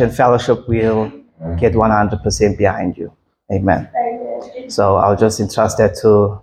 and 0.00 0.14
fellowship 0.14 0.68
will 0.68 1.10
get 1.58 1.72
100% 1.74 2.58
behind 2.58 2.96
you. 2.96 3.12
Amen. 3.52 3.88
So 4.68 4.96
I'll 4.96 5.16
just 5.16 5.40
entrust 5.40 5.78
that 5.78 5.94
to 6.02 6.40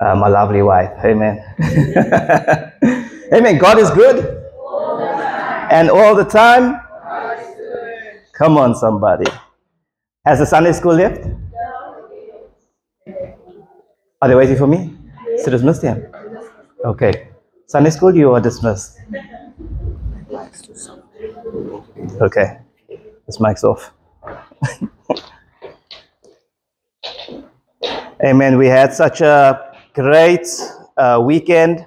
uh, 0.00 0.14
my 0.14 0.28
lovely 0.28 0.62
wife. 0.62 0.90
Amen. 1.04 1.42
Amen. 3.32 3.58
God 3.58 3.78
is 3.78 3.90
good. 3.90 4.42
And 5.70 5.90
all 5.90 6.14
the 6.14 6.24
time. 6.24 6.80
Come 8.34 8.58
on, 8.58 8.74
somebody. 8.74 9.30
Has 10.24 10.38
the 10.38 10.46
Sunday 10.46 10.72
school 10.72 10.94
left? 10.94 11.24
Are 14.20 14.28
they 14.28 14.34
waiting 14.34 14.56
for 14.56 14.66
me? 14.66 14.96
To 15.44 15.50
dismiss 15.50 15.78
them? 15.78 16.06
Okay. 16.84 17.28
Sunday 17.66 17.90
school, 17.90 18.14
you 18.14 18.32
are 18.32 18.40
dismissed. 18.40 18.98
Okay. 22.20 22.58
This 23.26 23.40
mic's 23.40 23.64
off. 23.64 23.92
Amen. 28.24 28.56
We 28.56 28.66
had 28.66 28.94
such 28.94 29.20
a 29.20 29.74
great 29.94 30.46
uh, 30.96 31.20
weekend. 31.22 31.86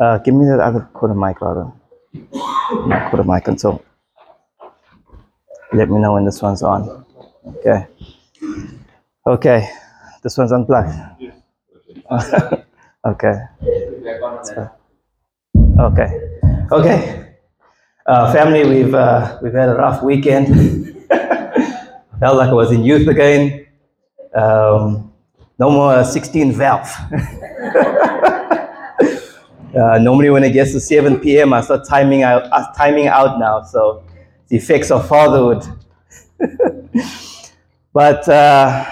Uh, 0.00 0.18
give 0.18 0.34
me 0.34 0.44
that 0.46 0.60
other 0.60 0.80
quarter 0.92 1.14
mic, 1.14 1.40
rather. 1.40 1.72
My 2.86 3.08
quarter 3.08 3.24
mic 3.24 3.46
until. 3.48 3.82
Let 5.72 5.88
me 5.88 5.98
know 5.98 6.14
when 6.14 6.24
this 6.24 6.42
one's 6.42 6.62
on. 6.62 7.06
Okay. 7.46 7.86
Okay. 9.26 9.70
This 10.22 10.36
one's 10.36 10.52
unplugged. 10.52 11.13
okay. 13.06 13.34
Okay. 15.78 16.20
Okay. 16.70 17.34
Uh, 18.06 18.32
family, 18.32 18.64
we've 18.68 18.94
uh, 18.94 19.38
we've 19.42 19.54
had 19.54 19.70
a 19.70 19.74
rough 19.74 20.02
weekend. 20.02 20.48
Felt 22.20 22.36
like 22.36 22.50
I 22.50 22.52
was 22.52 22.70
in 22.70 22.84
youth 22.84 23.08
again. 23.08 23.66
Um, 24.34 25.12
no 25.58 25.70
more 25.70 26.04
16 26.04 26.52
valve. 26.52 26.90
uh, 29.74 29.98
normally, 29.98 30.30
when 30.30 30.44
it 30.44 30.52
gets 30.52 30.72
to 30.72 30.80
7 30.80 31.20
p.m., 31.20 31.52
I 31.52 31.62
start 31.62 31.86
timing 31.88 32.22
out. 32.22 32.42
Uh, 32.52 32.72
timing 32.74 33.06
out 33.06 33.38
now. 33.38 33.62
So 33.62 34.04
the 34.48 34.56
effects 34.56 34.90
of 34.90 35.08
fatherhood. 35.08 35.64
but 37.92 38.28
uh, 38.28 38.84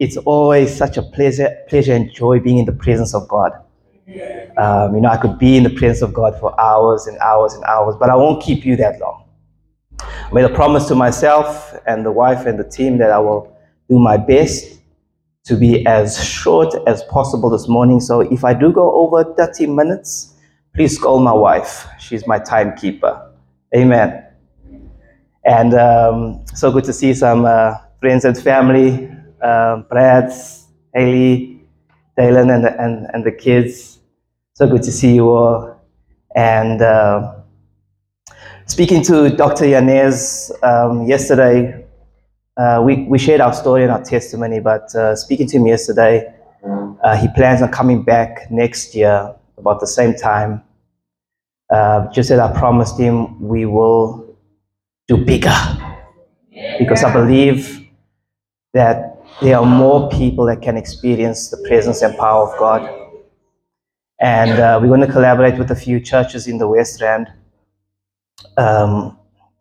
it's 0.00 0.16
always 0.16 0.74
such 0.74 0.96
a 0.96 1.02
pleasure, 1.02 1.56
pleasure 1.68 1.94
and 1.94 2.10
joy 2.10 2.40
being 2.40 2.56
in 2.58 2.64
the 2.64 2.72
presence 2.72 3.14
of 3.14 3.28
God. 3.28 3.52
Um, 4.56 4.94
you 4.94 5.00
know, 5.02 5.10
I 5.10 5.18
could 5.18 5.38
be 5.38 5.56
in 5.56 5.62
the 5.62 5.70
presence 5.70 6.02
of 6.02 6.12
God 6.14 6.40
for 6.40 6.58
hours 6.58 7.06
and 7.06 7.16
hours 7.18 7.54
and 7.54 7.62
hours, 7.64 7.94
but 8.00 8.08
I 8.08 8.16
won't 8.16 8.42
keep 8.42 8.64
you 8.64 8.76
that 8.76 8.98
long. 8.98 9.24
I 10.00 10.32
made 10.32 10.44
a 10.44 10.54
promise 10.54 10.88
to 10.88 10.94
myself 10.94 11.74
and 11.86 12.04
the 12.04 12.10
wife 12.10 12.46
and 12.46 12.58
the 12.58 12.64
team 12.64 12.96
that 12.98 13.10
I 13.10 13.18
will 13.18 13.56
do 13.88 13.98
my 13.98 14.16
best 14.16 14.80
to 15.44 15.54
be 15.56 15.86
as 15.86 16.22
short 16.24 16.74
as 16.86 17.02
possible 17.04 17.50
this 17.50 17.68
morning. 17.68 18.00
So 18.00 18.20
if 18.20 18.42
I 18.44 18.54
do 18.54 18.72
go 18.72 18.92
over 18.94 19.34
30 19.34 19.66
minutes, 19.66 20.34
please 20.74 20.98
call 20.98 21.20
my 21.20 21.32
wife. 21.32 21.86
She's 21.98 22.26
my 22.26 22.38
timekeeper. 22.38 23.32
Amen. 23.76 24.24
And 25.44 25.74
um, 25.74 26.44
so 26.54 26.72
good 26.72 26.84
to 26.84 26.92
see 26.92 27.12
some 27.14 27.44
uh, 27.44 27.74
friends 28.00 28.24
and 28.24 28.36
family, 28.36 29.09
uh, 29.42 29.82
Brad, 29.88 30.32
Haley, 30.94 31.60
Dalen, 32.16 32.50
and, 32.50 32.66
and, 32.66 33.06
and 33.12 33.24
the 33.24 33.32
kids. 33.32 33.98
So 34.54 34.66
good 34.68 34.82
to 34.82 34.92
see 34.92 35.14
you 35.14 35.30
all. 35.30 35.80
And 36.34 36.82
uh, 36.82 37.34
speaking 38.66 39.02
to 39.04 39.30
Dr. 39.30 39.66
Yanez 39.66 40.52
um, 40.62 41.06
yesterday, 41.06 41.84
uh, 42.56 42.82
we, 42.84 43.04
we 43.04 43.18
shared 43.18 43.40
our 43.40 43.54
story 43.54 43.82
and 43.82 43.90
our 43.90 44.02
testimony, 44.02 44.60
but 44.60 44.94
uh, 44.94 45.16
speaking 45.16 45.46
to 45.48 45.56
him 45.56 45.66
yesterday, 45.66 46.34
uh, 47.02 47.16
he 47.16 47.28
plans 47.34 47.62
on 47.62 47.70
coming 47.70 48.02
back 48.02 48.50
next 48.50 48.94
year 48.94 49.34
about 49.56 49.80
the 49.80 49.86
same 49.86 50.14
time. 50.14 50.62
Uh, 51.70 52.10
just 52.12 52.30
as 52.30 52.38
I 52.38 52.52
promised 52.58 52.98
him, 52.98 53.40
we 53.40 53.64
will 53.64 54.36
do 55.08 55.16
bigger. 55.24 55.56
Because 56.78 57.04
I 57.04 57.12
believe 57.12 57.88
that 58.74 59.09
there 59.40 59.58
are 59.58 59.64
more 59.64 60.08
people 60.10 60.44
that 60.46 60.60
can 60.60 60.76
experience 60.76 61.48
the 61.48 61.56
presence 61.66 62.02
and 62.02 62.16
power 62.16 62.52
of 62.52 62.58
God. 62.58 62.82
And 64.20 64.52
uh, 64.52 64.78
we're 64.80 64.88
going 64.88 65.00
to 65.00 65.10
collaborate 65.10 65.58
with 65.58 65.70
a 65.70 65.74
few 65.74 65.98
churches 65.98 66.46
in 66.46 66.58
the 66.58 66.68
West 66.68 67.00
Rand. 67.00 67.26
Um, 68.58 69.18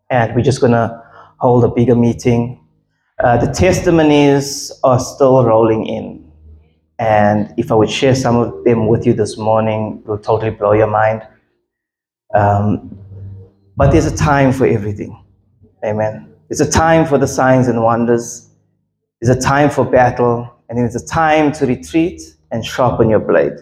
and 0.10 0.36
we're 0.36 0.44
just 0.44 0.60
going 0.60 0.74
to 0.74 1.02
hold 1.38 1.64
a 1.64 1.70
bigger 1.70 1.96
meeting. 1.96 2.62
Uh, 3.24 3.38
the 3.38 3.52
testimonies 3.52 4.72
are 4.84 5.00
still 5.00 5.46
rolling 5.46 5.86
in. 5.86 6.30
And 6.98 7.54
if 7.56 7.72
I 7.72 7.76
would 7.76 7.90
share 7.90 8.16
some 8.16 8.36
of 8.36 8.66
them 8.66 8.88
with 8.88 9.06
you 9.06 9.14
this 9.14 9.38
morning, 9.38 10.02
it 10.04 10.10
will 10.10 10.18
totally 10.18 10.52
blow 10.52 10.74
your 10.74 10.88
mind. 10.88 11.26
Um, 12.36 12.98
but 13.78 13.92
there's 13.92 14.06
a 14.06 14.16
time 14.16 14.52
for 14.52 14.68
everything. 14.68 15.24
Amen. 15.86 16.34
There's 16.50 16.60
a 16.60 16.70
time 16.70 17.06
for 17.06 17.18
the 17.18 17.28
signs 17.28 17.70
and 17.70 17.82
wonders. 17.82 18.49
There's 19.22 19.38
a 19.38 19.42
time 19.42 19.70
for 19.70 19.84
battle. 19.86 20.50
And 20.70 20.78
it's 20.80 20.96
a 20.96 21.06
time 21.06 21.52
to 21.54 21.66
retreat 21.66 22.22
and 22.52 22.64
sharpen 22.64 23.10
your 23.10 23.20
blade. 23.20 23.54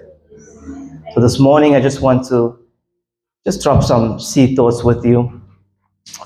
So 1.13 1.21
this 1.21 1.39
morning, 1.39 1.73
I 1.73 1.79
just 1.79 2.01
want 2.01 2.27
to 2.27 2.59
just 3.45 3.63
drop 3.63 3.81
some 3.81 4.19
seed 4.19 4.57
thoughts 4.57 4.83
with 4.83 5.05
you 5.05 5.41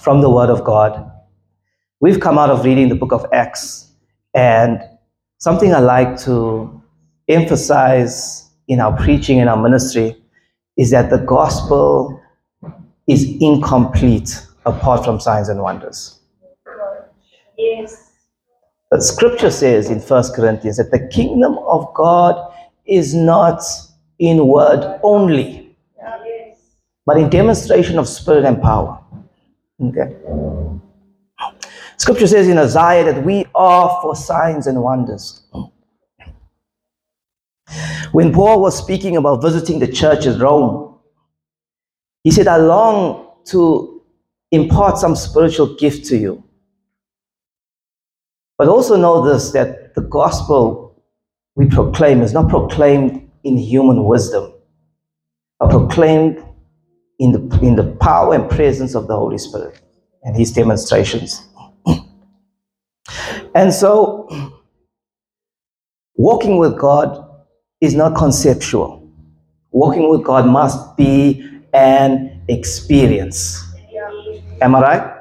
from 0.02 0.22
the 0.22 0.30
Word 0.30 0.50
of 0.50 0.64
God. 0.64 1.12
We've 2.00 2.20
come 2.20 2.40
out 2.40 2.50
of 2.50 2.66
reading 2.66 2.90
the 2.90 2.96
book 2.96 3.12
of 3.12 3.28
Acts, 3.32 3.92
and 4.34 4.82
something 5.38 5.72
I 5.72 5.80
like 5.80 6.20
to 6.22 6.82
emphasize 7.28 8.50
in 8.68 8.80
our 8.80 8.98
preaching 8.98 9.40
and 9.40 9.48
our 9.48 9.62
ministry 9.62 10.16
is 10.78 10.90
that 10.90 11.12
the 11.12 11.20
gospel 11.20 12.20
is 13.08 13.24
incomplete 13.40 14.44
apart 14.66 15.06
from 15.06 15.20
signs 15.20 15.48
and 15.48 15.62
wonders. 15.62 16.20
Yes. 17.56 18.11
Scripture 19.00 19.52
says 19.52 19.90
in 19.90 20.00
1 20.00 20.24
Corinthians 20.36 20.78
that 20.78 20.92
the 20.92 21.08
kingdom 21.08 21.58
of 21.60 21.94
God 21.94 22.54
is 22.86 23.14
not 23.14 23.64
in 24.20 24.48
word 24.48 25.00
only, 25.02 25.76
but 27.06 27.18
in 27.18 27.30
demonstration 27.30 27.98
of 27.98 28.08
spirit 28.08 28.44
and 28.44 28.62
power. 28.62 29.02
Okay. 29.82 30.16
Scripture 31.98 32.28
says 32.28 32.48
in 32.50 32.58
Isaiah 32.58 33.14
that 33.14 33.24
we 33.24 33.46
are 33.56 34.00
for 34.02 34.16
signs 34.16 34.68
and 34.68 34.82
wonders. 34.82 35.44
When 38.12 38.34
Paul 38.34 38.62
was 38.62 38.78
speaking 38.78 39.16
about 39.16 39.42
visiting 39.42 39.80
the 39.80 39.88
church 39.88 40.26
at 40.26 40.42
Rome, 40.42 41.00
he 42.24 42.32
said, 42.32 42.48
I 42.48 42.58
long 42.58 43.36
to 43.46 44.02
impart 44.52 44.98
some 44.98 45.16
spiritual 45.16 45.76
gift 45.76 46.06
to 46.08 46.18
you. 46.18 46.44
But 48.62 48.70
also 48.70 48.96
know 48.96 49.28
this 49.28 49.54
that 49.54 49.96
the 49.96 50.02
gospel 50.02 51.04
we 51.56 51.66
proclaim 51.66 52.22
is 52.22 52.32
not 52.32 52.48
proclaimed 52.48 53.28
in 53.44 53.58
human 53.58 54.06
wisdom, 54.06 54.54
but 55.60 55.72
proclaimed 55.72 56.46
in 57.18 57.32
the, 57.32 57.60
in 57.64 57.76
the 57.76 57.96
power 58.00 58.36
and 58.36 58.48
presence 58.48 58.94
of 58.94 59.08
the 59.08 59.16
Holy 59.16 59.40
Spirit 59.40 59.82
and 60.22 60.38
his 60.38 60.54
demonstrations. 60.54 61.44
and 63.56 63.74
so, 63.74 64.30
walking 66.14 66.60
with 66.60 66.78
God 66.78 67.28
is 67.82 67.96
not 67.96 68.16
conceptual. 68.16 69.12
Walking 69.72 70.08
with 70.08 70.24
God 70.24 70.46
must 70.46 70.96
be 70.98 71.64
an 71.74 72.44
experience. 72.48 73.64
Am 74.62 74.76
I 74.76 74.82
right? 74.82 75.21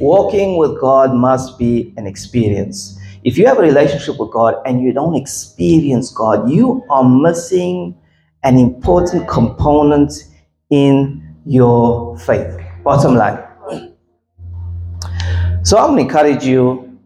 Walking 0.00 0.56
with 0.56 0.80
God 0.80 1.14
must 1.14 1.58
be 1.58 1.92
an 1.96 2.06
experience. 2.06 2.98
If 3.22 3.36
you 3.36 3.46
have 3.46 3.58
a 3.58 3.62
relationship 3.62 4.18
with 4.18 4.30
God 4.30 4.54
and 4.64 4.82
you 4.82 4.92
don't 4.92 5.14
experience 5.14 6.10
God, 6.10 6.50
you 6.50 6.84
are 6.88 7.04
missing 7.04 7.94
an 8.42 8.58
important 8.58 9.28
component 9.28 10.12
in 10.70 11.36
your 11.44 12.18
faith. 12.18 12.58
Bottom 12.82 13.14
line. 13.14 13.44
So 15.62 15.76
I'm 15.76 15.90
going 15.90 15.96
to 15.96 16.02
encourage 16.02 16.44
you 16.44 16.98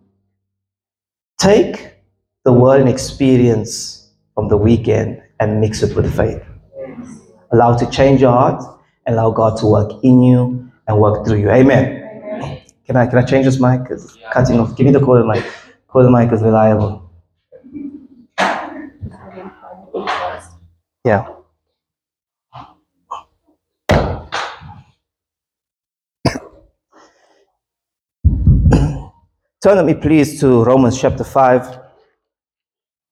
take 1.39 1.95
the 2.45 2.53
word 2.53 2.81
and 2.81 2.89
experience 2.89 4.11
from 4.35 4.49
the 4.49 4.57
weekend 4.57 5.21
and 5.41 5.61
mix 5.61 5.83
it 5.83 5.97
with 5.97 6.15
faith. 6.17 6.43
Allow 7.53 7.77
to 7.77 7.91
change 7.91 8.21
your 8.21 8.31
heart 8.31 8.63
allow 9.07 9.31
God 9.31 9.57
to 9.59 9.67
work 9.67 9.93
in 10.03 10.23
you 10.23 10.71
and 10.87 10.99
work 10.99 11.27
through 11.27 11.39
you. 11.39 11.51
Amen. 11.51 12.04
Can 12.87 12.97
I 12.97 13.07
can 13.07 13.19
I 13.19 13.23
change 13.23 13.47
this 13.47 13.59
mic? 13.59 13.81
It's 13.91 14.19
cutting 14.31 14.61
off. 14.61 14.77
Give 14.77 14.85
me 14.85 14.93
the 14.93 15.01
quarter 15.01 15.25
mic. 15.25 15.43
Quarter 15.89 16.11
mic 16.11 16.31
is 16.33 16.43
reliable. 16.43 17.11
Yeah. 21.05 21.29
Turn 29.63 29.77
with 29.77 29.87
me, 29.87 29.95
please, 29.95 30.41
to 30.41 30.63
Romans 30.65 31.01
chapter 31.01 31.25
5. 31.25 31.79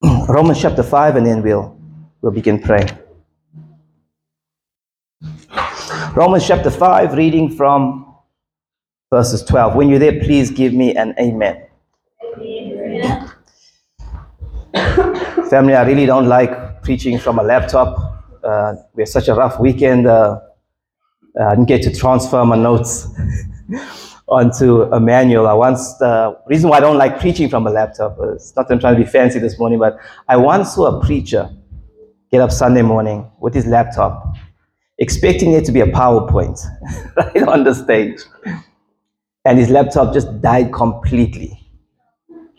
Romans 0.28 0.60
chapter 0.60 0.82
5, 0.82 1.16
and 1.16 1.26
then 1.26 1.42
we'll, 1.42 1.78
we'll 2.20 2.32
begin 2.32 2.58
praying. 2.60 2.90
Romans 6.14 6.46
chapter 6.46 6.70
5, 6.70 7.14
reading 7.14 7.50
from 7.54 8.11
verses 9.12 9.42
12. 9.42 9.76
When 9.76 9.90
you're 9.90 9.98
there, 9.98 10.18
please 10.20 10.50
give 10.50 10.72
me 10.72 10.96
an 10.96 11.14
amen. 11.20 11.66
amen. 12.40 13.30
Family, 15.50 15.74
I 15.74 15.86
really 15.86 16.06
don't 16.06 16.28
like 16.28 16.82
preaching 16.82 17.18
from 17.18 17.38
a 17.38 17.42
laptop. 17.42 18.24
Uh, 18.42 18.74
we 18.94 19.02
had 19.02 19.08
such 19.08 19.28
a 19.28 19.34
rough 19.34 19.60
weekend. 19.60 20.06
Uh, 20.06 20.40
I 21.38 21.50
didn't 21.50 21.68
get 21.68 21.82
to 21.82 21.94
transfer 21.94 22.42
my 22.46 22.56
notes 22.56 23.06
onto 24.28 24.84
a 24.84 24.98
manual. 24.98 25.46
I 25.46 25.52
once, 25.52 25.94
the 25.98 26.34
reason 26.46 26.70
why 26.70 26.78
I 26.78 26.80
don't 26.80 26.96
like 26.96 27.20
preaching 27.20 27.50
from 27.50 27.66
a 27.66 27.70
laptop 27.70 28.16
is 28.34 28.54
not 28.56 28.66
that 28.68 28.74
I'm 28.74 28.80
trying 28.80 28.96
to 28.96 29.04
be 29.04 29.10
fancy 29.10 29.38
this 29.38 29.58
morning, 29.58 29.78
but 29.78 29.98
I 30.26 30.38
once 30.38 30.74
saw 30.74 30.86
a 30.86 31.04
preacher 31.04 31.50
get 32.30 32.40
up 32.40 32.50
Sunday 32.50 32.80
morning 32.80 33.30
with 33.40 33.52
his 33.52 33.66
laptop, 33.66 34.36
expecting 34.96 35.52
it 35.52 35.66
to 35.66 35.72
be 35.72 35.80
a 35.80 35.86
PowerPoint 35.86 36.58
right 37.16 37.42
on 37.42 37.64
the 37.64 37.74
stage. 37.74 38.20
And 39.44 39.58
his 39.58 39.70
laptop 39.70 40.14
just 40.14 40.40
died 40.40 40.72
completely. 40.72 41.58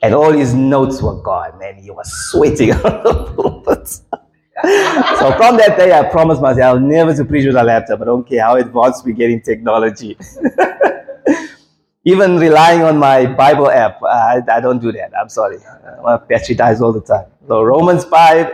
And 0.01 0.13
all 0.13 0.33
his 0.33 0.53
notes 0.53 1.01
were 1.01 1.21
gone, 1.21 1.62
and 1.63 1.80
he 1.80 1.89
was 1.89 2.12
sweating 2.30 2.71
on 2.74 2.81
the 2.81 3.33
pulpit. 3.35 3.88
so 3.88 5.31
from 5.38 5.57
that 5.57 5.75
day, 5.77 5.97
I 5.97 6.03
promised 6.03 6.41
myself 6.41 6.75
I'll 6.75 6.80
never 6.80 7.13
to 7.15 7.24
preach 7.24 7.45
with 7.45 7.56
a 7.56 7.63
laptop. 7.63 8.01
I 8.01 8.06
don't 8.06 8.27
care 8.27 8.44
how 8.44 8.56
advanced 8.56 9.06
we 9.06 9.13
get 9.13 9.30
in 9.30 9.41
technology. 9.41 10.18
Even 12.06 12.38
relying 12.38 12.81
on 12.81 12.97
my 12.97 13.25
Bible 13.25 13.69
app, 13.71 14.03
I, 14.03 14.41
I 14.51 14.59
don't 14.59 14.80
do 14.80 14.91
that. 14.91 15.12
I'm 15.18 15.30
sorry. 15.30 15.57
Uh, 15.57 16.01
my 16.03 16.18
battery 16.18 16.53
dies 16.53 16.81
all 16.81 16.91
the 16.91 17.00
time. 17.00 17.27
So 17.47 17.63
Romans 17.63 18.03
5, 18.03 18.51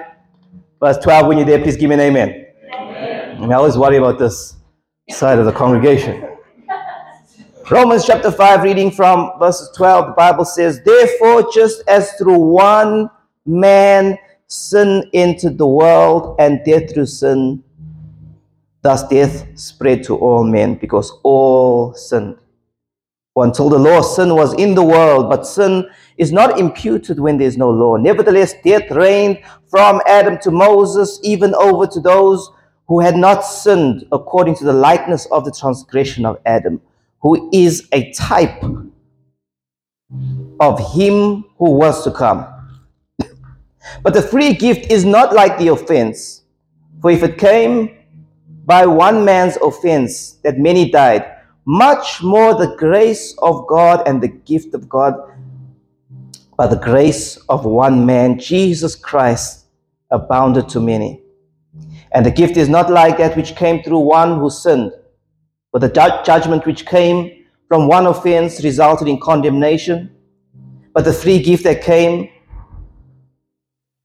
verse 0.80 0.98
12, 1.00 1.28
when 1.28 1.38
you're 1.40 1.48
there, 1.48 1.62
please 1.62 1.76
give 1.76 1.90
me 1.90 1.96
an 1.96 2.02
amen. 2.02 2.46
amen. 2.76 3.52
I 3.52 3.56
always 3.56 3.76
worry 3.76 3.98
about 3.98 4.20
this 4.20 4.56
side 5.10 5.40
of 5.40 5.46
the 5.46 5.52
congregation. 5.52 6.30
Romans 7.72 8.04
chapter 8.04 8.32
5, 8.32 8.64
reading 8.64 8.90
from 8.90 9.30
verses 9.38 9.70
12, 9.78 10.08
the 10.08 10.14
Bible 10.14 10.44
says, 10.44 10.82
Therefore, 10.84 11.52
just 11.54 11.84
as 11.88 12.14
through 12.14 12.40
one 12.40 13.12
man 13.46 14.18
sin 14.48 15.08
entered 15.14 15.60
the 15.60 15.68
world, 15.68 16.36
and 16.40 16.66
death 16.66 16.92
through 16.92 17.06
sin, 17.06 17.64
thus 18.82 19.08
death 19.08 19.46
spread 19.54 20.04
to 20.06 20.16
all 20.16 20.44
men, 20.44 20.76
because 20.76 21.12
all 21.22 21.94
sinned. 21.94 22.38
For 23.36 23.46
until 23.46 23.70
the 23.70 23.78
law, 23.78 24.02
sin 24.02 24.34
was 24.34 24.56
in 24.56 24.74
the 24.74 24.84
world, 24.84 25.30
but 25.30 25.46
sin 25.46 25.88
is 26.18 26.32
not 26.32 26.58
imputed 26.58 27.20
when 27.20 27.38
there 27.38 27.48
is 27.48 27.56
no 27.56 27.70
law. 27.70 27.98
Nevertheless, 27.98 28.56
death 28.64 28.90
reigned 28.90 29.44
from 29.70 30.02
Adam 30.08 30.40
to 30.40 30.50
Moses, 30.50 31.20
even 31.22 31.54
over 31.54 31.86
to 31.86 32.00
those 32.00 32.50
who 32.88 33.00
had 33.00 33.16
not 33.16 33.42
sinned, 33.42 34.08
according 34.12 34.56
to 34.56 34.64
the 34.64 34.74
likeness 34.74 35.28
of 35.28 35.46
the 35.46 35.52
transgression 35.52 36.26
of 36.26 36.40
Adam 36.48 36.82
who 37.22 37.50
is 37.54 37.88
a 37.92 38.12
type 38.14 38.64
of 40.60 40.94
him 40.94 41.46
who 41.58 41.72
was 41.72 42.04
to 42.04 42.12
come. 42.12 42.46
But 44.04 44.14
the 44.14 44.22
free 44.22 44.54
gift 44.54 44.92
is 44.92 45.06
not 45.06 45.34
like 45.34 45.58
the 45.58 45.70
offense. 45.70 46.44
For 47.02 47.12
if 47.12 47.24
it 47.24 47.38
came 47.38 47.98
by 48.66 48.86
one 48.86 49.26
man's 49.26 49.58
offense 49.58 50.34
that 50.44 50.58
many 50.58 50.92
died, 50.92 51.26
much 51.66 52.22
more 52.22 52.56
the 52.56 52.76
grace 52.78 53.36
of 53.40 53.68
God 53.68 54.08
and 54.08 54.22
the 54.22 54.28
gift 54.28 54.74
of 54.74 54.90
God 54.90 55.16
by 56.58 56.68
the 56.68 56.76
grace 56.76 57.38
of 57.48 57.64
one 57.64 58.06
man, 58.06 58.38
Jesus 58.38 58.96
Christ, 58.96 59.66
abounded 60.12 60.68
to 60.70 60.82
many. 60.82 61.22
And 62.12 62.26
the 62.26 62.32
gift 62.32 62.58
is 62.58 62.68
not 62.68 62.90
like 62.90 63.18
that 63.18 63.38
which 63.38 63.56
came 63.56 63.82
through 63.82 64.00
one 64.00 64.40
who 64.40 64.50
sinned. 64.50 64.92
For 65.72 65.80
the 65.80 65.90
ju- 65.90 66.24
judgment 66.26 66.66
which 66.66 66.86
came 66.86 67.46
from 67.68 67.88
one 67.88 68.06
offense 68.08 68.64
resulted 68.64 69.08
in 69.08 69.20
condemnation, 69.20 70.12
but 70.94 71.06
the 71.06 71.14
free 71.14 71.42
gift 71.42 71.64
that 71.66 71.84
came 71.84 72.30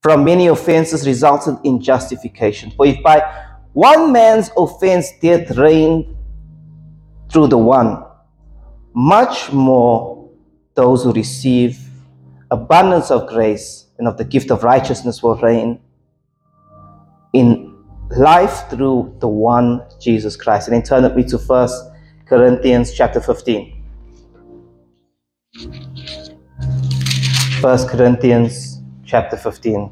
from 0.03 0.25
many 0.25 0.49
offenses 0.49 1.07
resulted 1.07 1.57
in 1.65 1.81
justification. 1.81 2.71
For 2.73 2.87
if 2.87 3.03
by 3.03 3.21
one 3.73 4.13
man's 4.13 4.51
offense 4.57 5.09
death 5.21 5.51
reigned 5.57 6.15
through 7.33 7.47
the 7.47 7.59
one, 7.59 8.05
much 8.95 9.51
more 9.51 10.29
those 10.75 11.05
who 11.05 11.13
receive 11.13 11.79
abundance 12.51 13.11
of 13.11 13.27
grace 13.29 13.87
and 13.99 14.07
of 14.07 14.19
the 14.19 14.25
gift 14.25 14.51
of 14.51 14.63
righteousness 14.63 15.23
will 15.23 15.37
reign 15.37 15.81
in 17.33 17.74
life 18.17 18.69
through 18.71 19.15
the 19.21 19.29
one 19.29 19.83
Jesus 20.01 20.37
Christ. 20.37 20.69
And 20.69 20.77
then 20.77 20.83
turn 20.83 21.03
with 21.03 21.17
me 21.17 21.25
to 21.25 21.39
First 21.39 21.85
Corinthians 22.27 22.93
chapter 22.93 23.21
15. 23.21 23.83
First 27.61 27.89
Corinthians 27.89 28.81
chapter 29.05 29.37
15. 29.37 29.91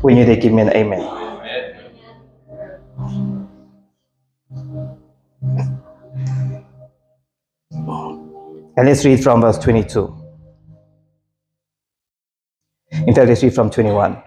When 0.00 0.16
you 0.16 0.24
they 0.24 0.36
give 0.36 0.52
me 0.52 0.62
an 0.62 0.70
amen. 0.70 1.13
And 8.84 8.90
let's 8.90 9.02
read 9.06 9.22
from 9.22 9.40
verse 9.40 9.56
22. 9.60 10.14
In 13.06 13.14
fact, 13.14 13.28
let's 13.28 13.42
read 13.42 13.54
from 13.54 13.70
21. 13.70 14.22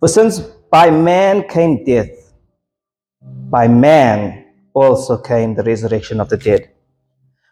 For 0.00 0.06
since 0.06 0.38
by 0.70 0.90
man 0.90 1.48
came 1.48 1.82
death, 1.82 2.34
by 3.22 3.68
man 3.68 4.44
also 4.74 5.16
came 5.16 5.54
the 5.54 5.62
resurrection 5.62 6.20
of 6.20 6.28
the 6.28 6.36
dead. 6.36 6.70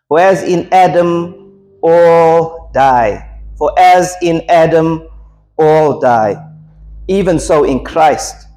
For 0.06 0.20
as 0.20 0.42
in 0.42 0.68
Adam 0.70 1.78
all 1.80 2.70
die, 2.74 3.40
for 3.56 3.72
as 3.78 4.14
in 4.20 4.42
Adam 4.50 5.08
all 5.56 5.98
die, 5.98 6.36
even 7.08 7.40
so 7.40 7.64
in 7.64 7.82
Christ 7.82 8.48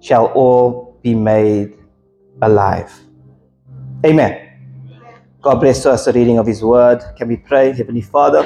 shall 0.00 0.26
all 0.26 1.00
be 1.02 1.16
made 1.16 1.76
alive. 2.40 2.96
Amen. 4.04 4.45
God 5.46 5.60
bless 5.60 5.86
us 5.86 6.06
the 6.06 6.12
reading 6.12 6.38
of 6.38 6.46
His 6.48 6.60
Word. 6.60 7.04
Can 7.16 7.28
we 7.28 7.36
pray, 7.36 7.72
Heavenly 7.72 8.00
Father? 8.00 8.42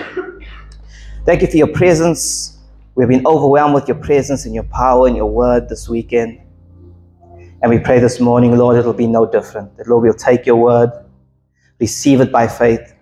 Thank 1.25 1.40
you 1.40 1.47
for 1.47 1.57
your 1.57 1.69
presence. 1.69 2.59
We've 2.95 3.09
been 3.09 3.26
overwhelmed 3.26 3.73
with 3.73 3.88
your 3.88 3.97
presence 3.97 4.45
and 4.45 4.54
your 4.54 4.64
power 4.64 5.07
and 5.07 5.16
your 5.16 5.30
Word 5.30 5.71
this 5.71 5.88
weekend. 5.88 6.38
And 7.62 7.71
we 7.71 7.78
pray 7.78 8.00
this 8.00 8.21
morning, 8.21 8.54
Lord, 8.54 8.76
it'll 8.76 8.92
be 8.92 9.07
no 9.07 9.25
different. 9.25 9.75
That, 9.78 9.88
Lord, 9.88 10.02
we'll 10.02 10.12
take 10.12 10.45
your 10.45 10.57
Word, 10.57 10.90
receive 11.78 12.21
it 12.21 12.30
by 12.30 12.47
faith, 12.47 12.95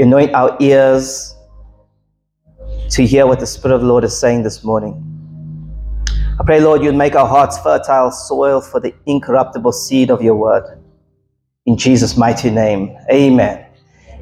anoint 0.00 0.34
our 0.34 0.56
ears 0.58 1.36
to 2.88 3.06
hear 3.06 3.28
what 3.28 3.38
the 3.38 3.46
Spirit 3.46 3.76
of 3.76 3.82
the 3.82 3.86
Lord 3.86 4.02
is 4.02 4.18
saying 4.18 4.42
this 4.42 4.64
morning. 4.64 4.96
I 6.40 6.42
pray, 6.44 6.58
Lord, 6.58 6.82
you'd 6.82 6.96
make 6.96 7.14
our 7.14 7.28
hearts 7.28 7.58
fertile 7.58 8.10
soil 8.10 8.60
for 8.60 8.80
the 8.80 8.92
incorruptible 9.06 9.70
seed 9.70 10.10
of 10.10 10.20
your 10.20 10.34
Word. 10.34 10.79
In 11.66 11.76
Jesus' 11.76 12.16
mighty 12.16 12.50
name, 12.50 12.96
amen 13.10 13.66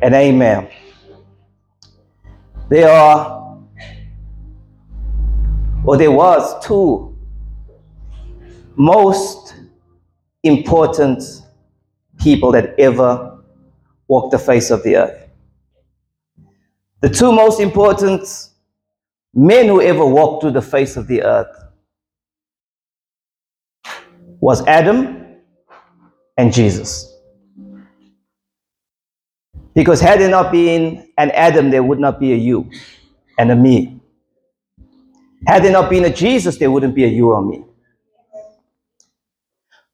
and 0.02 0.14
amen. 0.14 0.68
There 2.68 2.90
are, 2.90 3.58
or 5.84 5.96
there 5.96 6.10
was 6.10 6.66
two 6.66 7.16
most 8.76 9.54
important 10.42 11.22
people 12.18 12.52
that 12.52 12.78
ever 12.78 13.38
walked 14.06 14.32
the 14.32 14.38
face 14.38 14.70
of 14.70 14.82
the 14.82 14.96
earth. 14.96 15.28
The 17.00 17.08
two 17.08 17.32
most 17.32 17.60
important 17.60 18.28
men 19.32 19.66
who 19.66 19.80
ever 19.80 20.04
walked 20.04 20.42
through 20.42 20.52
the 20.52 20.62
face 20.62 20.96
of 20.96 21.06
the 21.06 21.22
earth 21.22 21.54
was 24.40 24.66
Adam 24.66 25.36
and 26.36 26.52
Jesus. 26.52 27.17
Because 29.78 30.00
had 30.00 30.18
there 30.18 30.28
not 30.28 30.50
been 30.50 31.08
an 31.18 31.30
Adam, 31.30 31.70
there 31.70 31.84
would 31.84 32.00
not 32.00 32.18
be 32.18 32.32
a 32.32 32.34
you 32.34 32.68
and 33.38 33.52
a 33.52 33.54
me. 33.54 34.00
Had 35.46 35.62
there 35.62 35.70
not 35.70 35.88
been 35.88 36.04
a 36.04 36.12
Jesus, 36.12 36.58
there 36.58 36.68
wouldn't 36.68 36.96
be 36.96 37.04
a 37.04 37.06
you 37.06 37.30
or 37.30 37.40
me. 37.40 37.62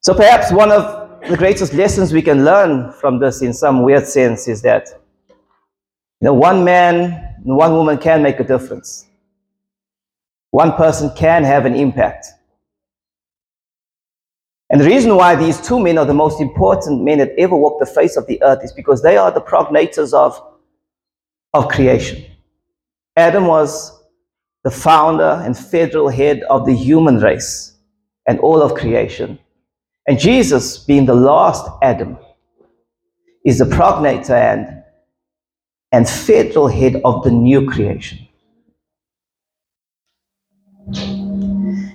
So 0.00 0.14
perhaps 0.14 0.50
one 0.50 0.73
of 0.73 1.21
the 1.29 1.37
greatest 1.37 1.75
lessons 1.75 2.14
we 2.14 2.23
can 2.23 2.47
learn 2.47 2.93
from 2.93 3.19
this 3.19 3.43
in 3.43 3.53
some 3.53 3.83
weird 3.83 4.07
sense 4.07 4.49
is 4.49 4.62
that 4.62 4.88
you 5.29 5.37
know, 6.23 6.33
one 6.33 6.64
man 6.64 7.37
and 7.45 7.55
one 7.55 7.75
woman 7.75 7.99
can 7.99 8.23
make 8.23 8.41
a 8.41 8.45
difference. 8.45 9.05
One 10.50 10.73
person 10.73 11.11
can 11.14 11.45
have 11.45 11.67
an 11.67 11.75
impact. 11.75 12.29
And 14.75 14.81
the 14.81 14.87
reason 14.87 15.14
why 15.14 15.37
these 15.37 15.61
two 15.61 15.78
men 15.78 15.99
are 15.99 16.04
the 16.04 16.12
most 16.12 16.40
important 16.40 17.04
men 17.04 17.19
that 17.19 17.31
ever 17.38 17.54
walked 17.54 17.78
the 17.78 17.87
face 17.87 18.16
of 18.16 18.26
the 18.26 18.43
earth 18.43 18.64
is 18.64 18.73
because 18.73 19.02
they 19.02 19.16
are 19.16 19.31
the 19.31 19.40
progenitors 19.40 20.12
of, 20.12 20.37
of 21.52 21.69
creation. 21.69 22.25
Adam 23.16 23.47
was 23.47 24.02
the 24.64 24.73
founder 24.73 25.40
and 25.45 25.57
federal 25.57 26.09
head 26.09 26.43
of 26.50 26.66
the 26.66 26.75
human 26.75 27.21
race 27.21 27.76
and 28.26 28.40
all 28.40 28.62
of 28.62 28.75
creation. 28.75 29.38
And 30.09 30.19
Jesus, 30.19 30.78
being 30.78 31.07
the 31.07 31.14
last 31.14 31.71
Adam, 31.81 32.19
is 33.45 33.59
the 33.59 33.66
progenitor 33.66 34.35
and, 34.35 34.83
and 35.93 36.09
federal 36.09 36.66
head 36.66 37.00
of 37.04 37.23
the 37.23 37.31
new 37.31 37.64
creation. 37.71 38.26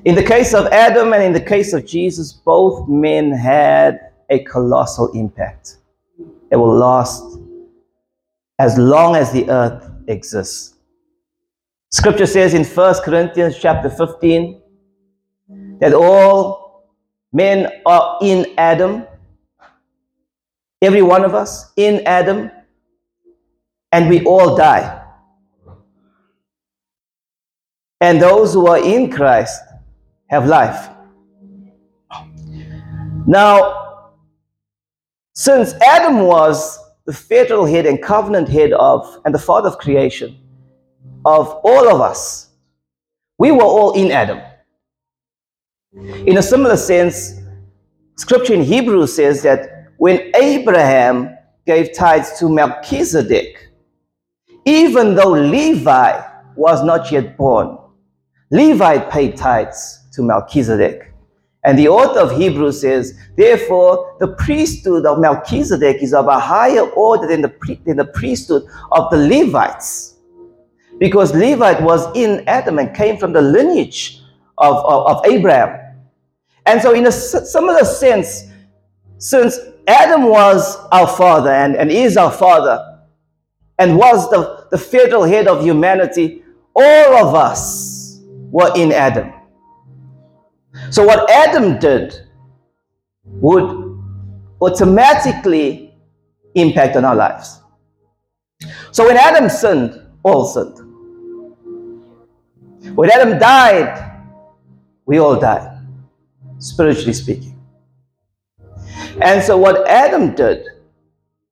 In 0.10 0.16
the 0.16 0.24
case 0.24 0.56
of 0.56 0.66
Adam 0.72 1.14
and 1.14 1.22
in 1.22 1.34
the 1.34 1.40
case 1.40 1.72
of 1.72 1.86
Jesus, 1.86 2.34
both 2.34 2.90
men 2.90 3.32
had 3.32 4.10
a 4.32 4.40
colossal 4.40 5.12
impact. 5.12 5.78
It 6.50 6.56
will 6.56 6.76
last 6.76 7.24
as 8.58 8.76
long 8.80 9.16
as 9.16 9.32
the 9.32 9.48
earth 9.52 9.88
exists. 10.08 10.74
Scripture 11.92 12.26
says 12.26 12.56
in 12.56 12.66
1 12.66 12.96
Corinthians 13.06 13.60
chapter 13.60 13.88
15 13.88 14.60
that 15.80 15.94
all 15.94 16.90
men 17.32 17.72
are 17.86 18.18
in 18.24 18.48
Adam, 18.58 19.06
every 20.82 21.04
one 21.04 21.24
of 21.24 21.36
us 21.36 21.72
in 21.78 22.02
Adam, 22.08 22.50
and 23.92 24.10
we 24.10 24.26
all 24.26 24.56
die. 24.56 25.06
And 28.02 28.20
those 28.20 28.56
who 28.56 28.66
are 28.66 28.84
in 28.84 29.12
Christ 29.12 29.62
have 30.30 30.48
life. 30.48 30.90
Now, 33.28 34.12
since 35.34 35.74
Adam 35.86 36.22
was 36.22 36.80
the 37.06 37.14
federal 37.14 37.66
head 37.66 37.86
and 37.88 38.02
covenant 38.02 38.48
head 38.48 38.72
of, 38.74 39.20
and 39.26 39.34
the 39.34 39.40
father 39.40 39.68
of 39.70 39.80
creation, 39.80 40.40
of 41.26 41.48
all 41.64 41.90
of 41.94 42.02
us. 42.02 42.50
We 43.38 43.52
were 43.52 43.64
all 43.64 43.94
in 43.94 44.12
Adam. 44.12 44.42
In 45.94 46.38
a 46.38 46.42
similar 46.42 46.78
sense, 46.78 47.34
scripture 48.16 48.54
in 48.54 48.64
Hebrew 48.64 49.08
says 49.08 49.42
that 49.44 49.88
when 49.98 50.32
Abraham 50.36 51.36
gave 51.66 51.94
tithes 51.94 52.38
to 52.40 52.50
Melchizedek, 52.50 53.70
even 54.66 55.16
though 55.16 55.32
Levi 55.32 56.22
was 56.56 56.84
not 56.84 57.12
yet 57.12 57.38
born, 57.38 57.78
Levi 58.52 59.00
paid 59.10 59.36
tithes 59.36 59.99
to 60.20 60.24
Melchizedek. 60.24 61.14
And 61.64 61.78
the 61.78 61.88
author 61.88 62.20
of 62.20 62.38
Hebrews 62.38 62.82
says, 62.82 63.18
therefore, 63.38 64.16
the 64.20 64.30
priesthood 64.36 65.06
of 65.06 65.20
Melchizedek 65.20 66.04
is 66.04 66.14
of 66.14 66.28
a 66.28 66.40
higher 66.40 66.88
order 66.92 67.28
than 67.28 67.42
the, 67.42 67.80
than 67.86 67.98
the 67.98 68.06
priesthood 68.06 68.64
of 68.92 69.10
the 69.12 69.18
Levites 69.18 70.16
because 71.00 71.34
Levite 71.34 71.82
was 71.82 72.06
in 72.16 72.44
Adam 72.48 72.78
and 72.78 72.94
came 72.94 73.18
from 73.18 73.34
the 73.34 73.42
lineage 73.42 74.22
of, 74.58 74.76
of, 74.86 75.08
of 75.08 75.26
Abraham. 75.26 75.96
And 76.66 76.82
so, 76.82 76.94
in 76.94 77.08
a 77.08 77.12
similar 77.12 77.84
sense, 77.86 78.44
since 79.18 79.58
Adam 79.88 80.26
was 80.26 80.78
our 80.92 81.08
father 81.08 81.50
and, 81.50 81.76
and 81.76 81.90
is 81.90 82.18
our 82.18 82.32
father 82.32 83.02
and 83.80 83.98
was 83.98 84.30
the, 84.30 84.68
the 84.72 84.78
federal 84.78 85.24
head 85.24 85.48
of 85.48 85.64
humanity, 85.64 86.44
all 86.76 87.28
of 87.28 87.34
us 87.34 88.20
were 88.52 88.72
in 88.76 88.92
Adam. 88.92 89.34
So, 90.90 91.06
what 91.06 91.30
Adam 91.30 91.78
did 91.80 92.28
would 93.24 94.00
automatically 94.62 95.94
impact 96.56 96.96
on 96.96 97.06
our 97.06 97.16
lives. 97.16 97.62
So, 98.92 99.06
when 99.06 99.18
Adam 99.18 99.50
sinned, 99.50 100.02
all 100.24 100.46
sinned. 100.46 100.78
When 102.96 103.12
Adam 103.12 103.38
died, 103.38 104.22
we 105.06 105.20
all 105.20 105.40
died, 105.40 105.80
spiritually 106.58 107.14
speaking. 107.14 107.56
And 109.22 109.44
so, 109.44 109.58
what 109.58 109.88
Adam 109.88 110.34
did, 110.34 110.66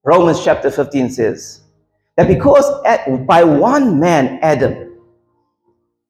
Romans 0.03 0.43
chapter 0.43 0.71
15 0.71 1.09
says, 1.11 1.61
that 2.15 2.27
because 2.27 2.65
by 3.27 3.43
one 3.43 3.99
man, 3.99 4.39
Adam, 4.41 4.97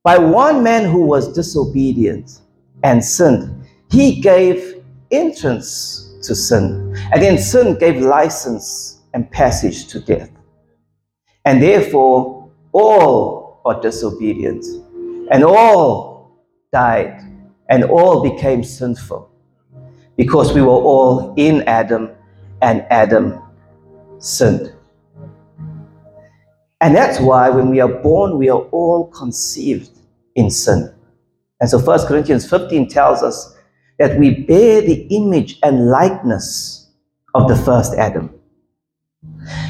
by 0.03 0.17
one 0.17 0.63
man 0.63 0.89
who 0.89 1.01
was 1.01 1.33
disobedient 1.33 2.39
and 2.83 3.03
sinned, 3.03 3.65
he 3.89 4.19
gave 4.21 4.83
entrance 5.11 6.19
to 6.23 6.35
sin. 6.35 6.95
And 7.11 7.21
then 7.21 7.37
sin 7.37 7.77
gave 7.79 8.01
license 8.01 9.01
and 9.13 9.29
passage 9.31 9.87
to 9.87 9.99
death. 9.99 10.29
And 11.45 11.61
therefore, 11.61 12.49
all 12.73 13.61
are 13.65 13.81
disobedient 13.81 14.65
and 15.31 15.43
all 15.43 16.37
died 16.71 17.21
and 17.69 17.83
all 17.83 18.21
became 18.21 18.63
sinful 18.63 19.29
because 20.15 20.53
we 20.53 20.61
were 20.61 20.67
all 20.67 21.33
in 21.37 21.61
Adam 21.63 22.09
and 22.61 22.85
Adam 22.89 23.41
sinned. 24.19 24.73
And 26.81 26.95
that's 26.95 27.19
why 27.19 27.49
when 27.49 27.69
we 27.69 27.79
are 27.79 27.87
born, 28.01 28.37
we 28.37 28.49
are 28.49 28.61
all 28.71 29.07
conceived 29.07 29.97
in 30.35 30.49
sin. 30.49 30.93
And 31.59 31.69
so 31.69 31.79
1 31.79 32.07
Corinthians 32.07 32.49
15 32.49 32.87
tells 32.89 33.23
us 33.23 33.55
that 33.97 34.17
we 34.19 34.43
bear 34.43 34.81
the 34.81 35.07
image 35.09 35.57
and 35.63 35.89
likeness 35.89 36.91
of 37.33 37.47
the 37.47 37.55
first 37.55 37.93
Adam. 37.95 38.33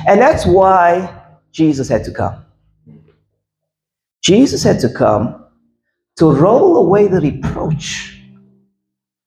And 0.08 0.20
that's 0.20 0.46
why 0.46 1.24
Jesus 1.52 1.88
had 1.88 2.04
to 2.06 2.12
come. 2.12 2.46
Jesus 4.22 4.64
had 4.64 4.80
to 4.82 4.90
come 4.90 5.46
to 6.18 6.32
roll 6.32 6.78
away 6.78 7.08
the 7.08 7.22
reproach 7.22 8.22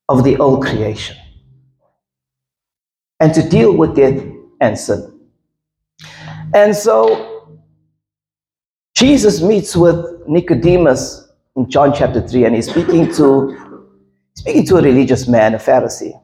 of 0.08 0.24
the 0.24 0.36
old 0.38 0.62
creation 0.62 1.16
and 3.20 3.32
to 3.32 3.48
deal 3.48 3.76
with 3.76 3.94
death 3.94 4.22
and 4.60 4.78
sin. 4.78 5.20
And 6.52 6.74
so 6.74 7.58
Jesus 8.94 9.40
meets 9.40 9.76
with 9.76 10.04
Nicodemus 10.26 11.19
in 11.56 11.68
John 11.70 11.92
chapter 11.94 12.26
3 12.26 12.44
and 12.44 12.54
he's 12.54 12.70
speaking 12.70 13.12
to 13.14 13.56
speaking 14.34 14.64
to 14.66 14.76
a 14.76 14.82
religious 14.82 15.28
man, 15.28 15.54
a 15.54 15.58
Pharisee. 15.58 16.20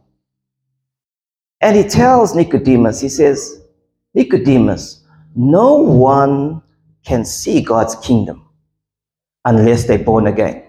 And 1.60 1.76
he 1.76 1.84
tells 1.84 2.34
Nicodemus, 2.34 3.00
he 3.00 3.08
says, 3.08 3.62
Nicodemus, 4.14 5.04
no 5.34 5.74
one 5.74 6.62
can 7.04 7.24
see 7.24 7.60
God's 7.60 7.96
kingdom 7.96 8.48
unless 9.44 9.84
they're 9.84 9.98
born 9.98 10.26
again. 10.26 10.62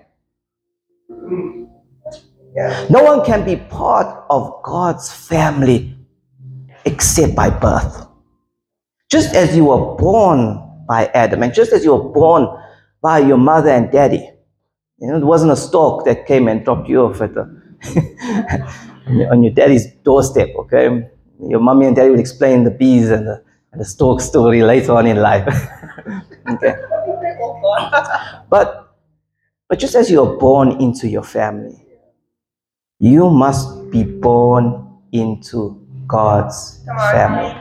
No 2.90 3.04
one 3.04 3.24
can 3.24 3.46
be 3.46 3.56
part 3.56 4.26
of 4.30 4.62
God's 4.64 5.12
family 5.12 5.96
except 6.86 7.36
by 7.36 7.50
birth. 7.50 8.08
Just 9.10 9.36
as 9.36 9.56
you 9.56 9.66
were 9.66 9.96
born 9.96 10.64
by 10.88 11.06
Adam, 11.14 11.44
and 11.44 11.54
just 11.54 11.72
as 11.72 11.84
you 11.84 11.96
were 11.96 12.10
born 12.10 12.48
by 13.02 13.20
your 13.20 13.38
mother 13.38 13.70
and 13.70 13.92
daddy, 13.92 14.30
you 15.00 15.08
know, 15.08 15.18
it 15.18 15.24
wasn't 15.24 15.52
a 15.52 15.56
stork 15.56 16.06
that 16.06 16.26
came 16.26 16.48
and 16.48 16.64
dropped 16.64 16.90
you 16.90 17.02
off 17.02 17.22
at 17.22 17.34
the 17.34 17.44
on 19.32 19.44
your 19.44 19.54
daddy's 19.54 19.88
doorstep, 20.04 20.50
okay? 20.58 21.08
Your 21.40 21.60
mommy 21.60 21.86
and 21.86 21.96
daddy 21.96 22.10
will 22.10 22.20
explain 22.20 22.64
the 22.64 22.72
bees 22.72 23.10
and 23.10 23.28
the, 23.28 23.44
and 23.72 23.80
the 23.80 23.86
stork 23.86 24.22
story 24.22 24.64
later 24.64 24.94
on 24.94 25.06
in 25.06 25.18
life. 25.18 25.48
okay. 26.50 26.76
but, 28.50 28.96
but 29.70 29.80
just 29.80 29.96
as 29.96 30.10
you're 30.10 30.38
born 30.38 30.82
into 30.82 31.08
your 31.08 31.24
family, 31.24 31.86
you 33.00 33.30
must 33.30 33.92
be 33.92 34.04
born 34.04 34.84
into 35.12 35.80
God's 36.08 36.84
family. 37.12 37.54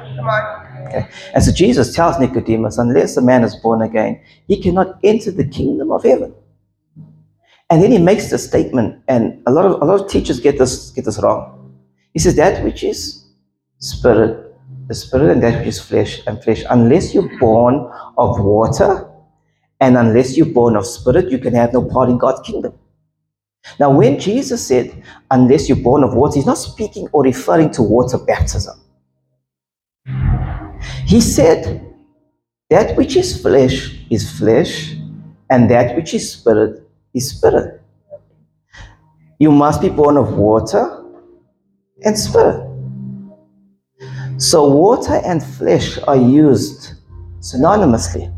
Okay. 0.87 1.09
And 1.35 1.45
so 1.45 1.53
Jesus 1.53 1.95
tells 1.95 2.19
Nicodemus, 2.19 2.79
unless 2.79 3.17
a 3.17 3.23
man 3.23 3.45
is 3.45 3.55
born 3.57 3.83
again, 3.83 4.23
he 4.49 4.61
cannot 4.61 4.99
enter 5.05 5.31
the 5.31 5.47
kingdom 5.47 5.93
of 5.93 6.03
heaven. 6.05 6.35
And 7.69 7.83
then 7.83 7.91
he 7.91 7.99
makes 7.99 8.31
the 8.31 8.39
statement, 8.39 9.03
and 9.09 9.43
a 9.47 9.51
lot 9.51 9.67
of 9.67 9.83
a 9.83 9.85
lot 9.85 10.01
of 10.01 10.09
teachers 10.09 10.39
get 10.39 10.59
this 10.59 10.91
get 10.91 11.05
this 11.05 11.19
wrong. 11.19 11.75
He 12.13 12.21
says 12.21 12.37
that 12.37 12.63
which 12.63 12.85
is 12.85 13.25
spirit, 13.79 14.55
the 14.87 14.95
spirit, 14.95 15.33
and 15.33 15.43
that 15.43 15.59
which 15.59 15.69
is 15.69 15.81
flesh 15.81 16.23
and 16.27 16.43
flesh, 16.43 16.63
unless 16.71 17.13
you're 17.13 17.39
born 17.39 17.91
of 18.17 18.39
water 18.41 19.11
and 19.81 19.97
unless 19.97 20.37
you're 20.37 20.47
born 20.47 20.77
of 20.77 20.87
spirit, 20.87 21.31
you 21.31 21.39
can 21.39 21.55
have 21.55 21.73
no 21.73 21.85
part 21.85 22.09
in 22.09 22.19
God's 22.19 22.41
kingdom. 22.49 22.73
Now, 23.81 23.91
when 23.91 24.19
Jesus 24.19 24.65
said, 24.65 25.03
unless 25.31 25.69
you're 25.69 25.77
born 25.77 26.05
of 26.05 26.15
water, 26.15 26.37
he's 26.37 26.47
not 26.47 26.59
speaking 26.59 27.09
or 27.13 27.25
referring 27.25 27.71
to 27.73 27.83
water 27.83 28.17
baptism. 28.17 28.81
He 31.05 31.21
said, 31.21 31.83
that 32.71 32.97
which 32.97 33.17
is 33.17 33.41
flesh 33.41 34.01
is 34.09 34.39
flesh, 34.39 34.95
and 35.51 35.71
that 35.71 35.95
which 35.95 36.15
is 36.15 36.33
spirit 36.33 36.86
spirit. 37.21 37.83
You 39.39 39.51
must 39.51 39.81
be 39.81 39.89
born 39.89 40.17
of 40.17 40.35
water 40.37 41.05
and 42.05 42.19
spirit. 42.19 42.63
So, 44.39 44.69
water 44.69 45.21
and 45.25 45.43
flesh 45.43 45.99
are 46.07 46.17
used 46.17 46.95
synonymously. 47.41 48.33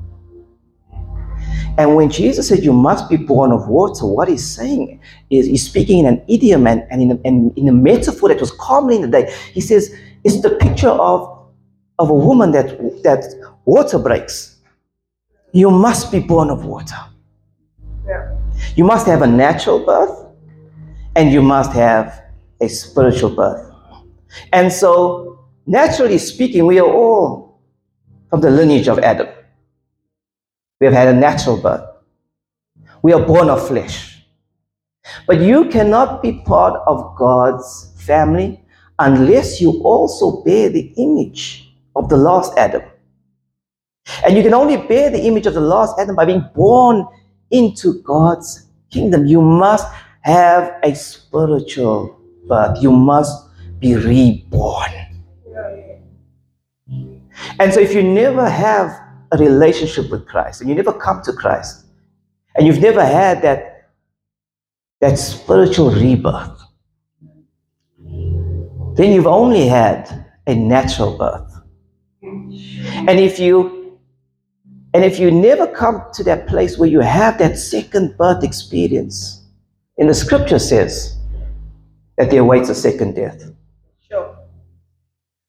And 1.78 1.94
when 1.94 2.11
Jesus 2.11 2.49
said 2.49 2.64
you 2.64 2.73
must 2.73 3.08
be 3.08 3.16
born 3.16 3.52
of 3.52 3.68
water, 3.68 4.04
what 4.04 4.28
he's 4.28 4.44
saying 4.44 5.00
is 5.30 5.47
he's 5.47 5.64
speaking 5.64 5.99
in 6.00 6.06
an 6.06 6.25
idiom 6.28 6.66
and, 6.66 6.85
and 6.90 7.02
in, 7.02 7.12
a, 7.12 7.20
and 7.25 7.56
in 7.56 7.68
a 7.68 7.73
metaphor 7.73 8.28
that 8.30 8.40
was 8.40 8.50
common 8.50 8.97
in 8.97 9.02
the 9.02 9.08
day. 9.08 9.32
He 9.52 9.61
says 9.61 9.94
it's 10.25 10.42
the 10.42 10.50
picture 10.50 10.88
of, 10.88 11.49
of 12.00 12.11
a 12.11 12.14
woman 12.14 12.50
that, 12.50 12.78
that 13.04 13.54
water 13.64 13.99
breaks. 13.99 14.56
You 15.52 15.70
must 15.70 16.11
be 16.11 16.18
born 16.18 16.50
of 16.50 16.64
water. 16.64 16.97
You 18.78 18.85
must 18.85 19.08
have 19.08 19.23
a 19.23 19.26
natural 19.26 19.80
birth 19.80 20.25
and 21.16 21.32
you 21.32 21.42
must 21.42 21.73
have 21.73 22.23
a 22.61 22.68
spiritual 22.68 23.30
birth. 23.35 23.75
And 24.52 24.73
so, 24.73 25.49
naturally 25.66 26.16
speaking, 26.18 26.64
we 26.64 26.78
are 26.78 26.87
all 26.87 27.61
from 28.30 28.40
the 28.40 28.52
lineage 28.52 28.87
of 28.87 29.00
Adam. 29.00 29.26
We 30.78 30.85
have 30.87 30.94
had 30.94 31.08
a 31.08 31.12
natural 31.12 31.56
birth. 31.56 31.85
We 33.02 33.12
are 33.12 33.20
born 33.20 33.50
of 33.50 33.66
flesh. 33.66 34.23
But 35.26 35.40
you 35.40 35.64
cannot 35.70 36.23
be 36.23 36.40
part 36.47 36.80
of 36.87 37.16
God's 37.16 37.92
family 37.97 38.62
unless 39.00 39.61
you 39.61 39.82
also 39.82 40.44
bear 40.44 40.68
the 40.68 40.94
image 40.99 41.75
of 41.97 42.08
the 42.08 42.16
last 42.16 42.56
Adam. 42.56 42.82
And 44.25 44.37
you 44.37 44.44
can 44.44 44.54
only 44.54 44.76
bear 44.76 45.11
the 45.11 45.26
image 45.26 45.47
of 45.47 45.54
the 45.54 45.61
last 45.61 45.99
Adam 45.99 46.14
by 46.14 46.26
being 46.26 46.49
born 46.54 47.04
into 47.50 48.00
God's 48.02 48.67
kingdom. 48.90 49.26
You 49.26 49.40
must 49.40 49.87
have 50.23 50.75
a 50.83 50.95
spiritual 50.95 52.21
birth. 52.47 52.83
You 52.83 52.92
must 52.92 53.49
be 53.78 53.95
reborn. 53.95 54.92
And 57.61 57.73
so 57.73 57.80
if 57.80 57.95
you 57.95 58.02
never 58.02 58.49
have 58.49 58.90
a 59.33 59.38
relationship 59.38 60.11
with 60.11 60.26
Christ 60.26 60.61
and 60.61 60.71
you 60.71 60.76
never 60.76 60.92
come 60.92 61.23
to 61.23 61.33
Christ 61.33 61.87
and 62.54 62.66
you've 62.66 62.80
never 62.80 63.04
had 63.04 63.42
that, 63.42 63.90
that 65.00 65.18
spiritual 65.18 65.90
rebirth, 65.90 66.61
then 68.97 69.12
you've 69.12 69.26
only 69.26 69.68
had 69.68 70.26
a 70.47 70.54
natural 70.54 71.16
birth. 71.16 71.61
And 72.23 73.21
if 73.21 73.38
you 73.38 73.77
and 74.99 75.05
if 75.05 75.21
you 75.21 75.31
never 75.31 75.69
come 75.69 76.02
to 76.14 76.25
that 76.25 76.49
place 76.49 76.76
where 76.76 76.88
you 76.88 76.99
have 76.99 77.38
that 77.38 77.57
second 77.57 78.17
birth 78.19 78.43
experience, 78.43 79.45
in 79.97 80.09
the 80.09 80.12
scripture 80.12 80.59
says 80.59 81.17
that 82.17 82.33
there 82.33 82.40
awaits 82.40 82.69
a 82.69 82.75
second 82.75 83.14
death. 83.14 83.49
Sure. 84.09 84.37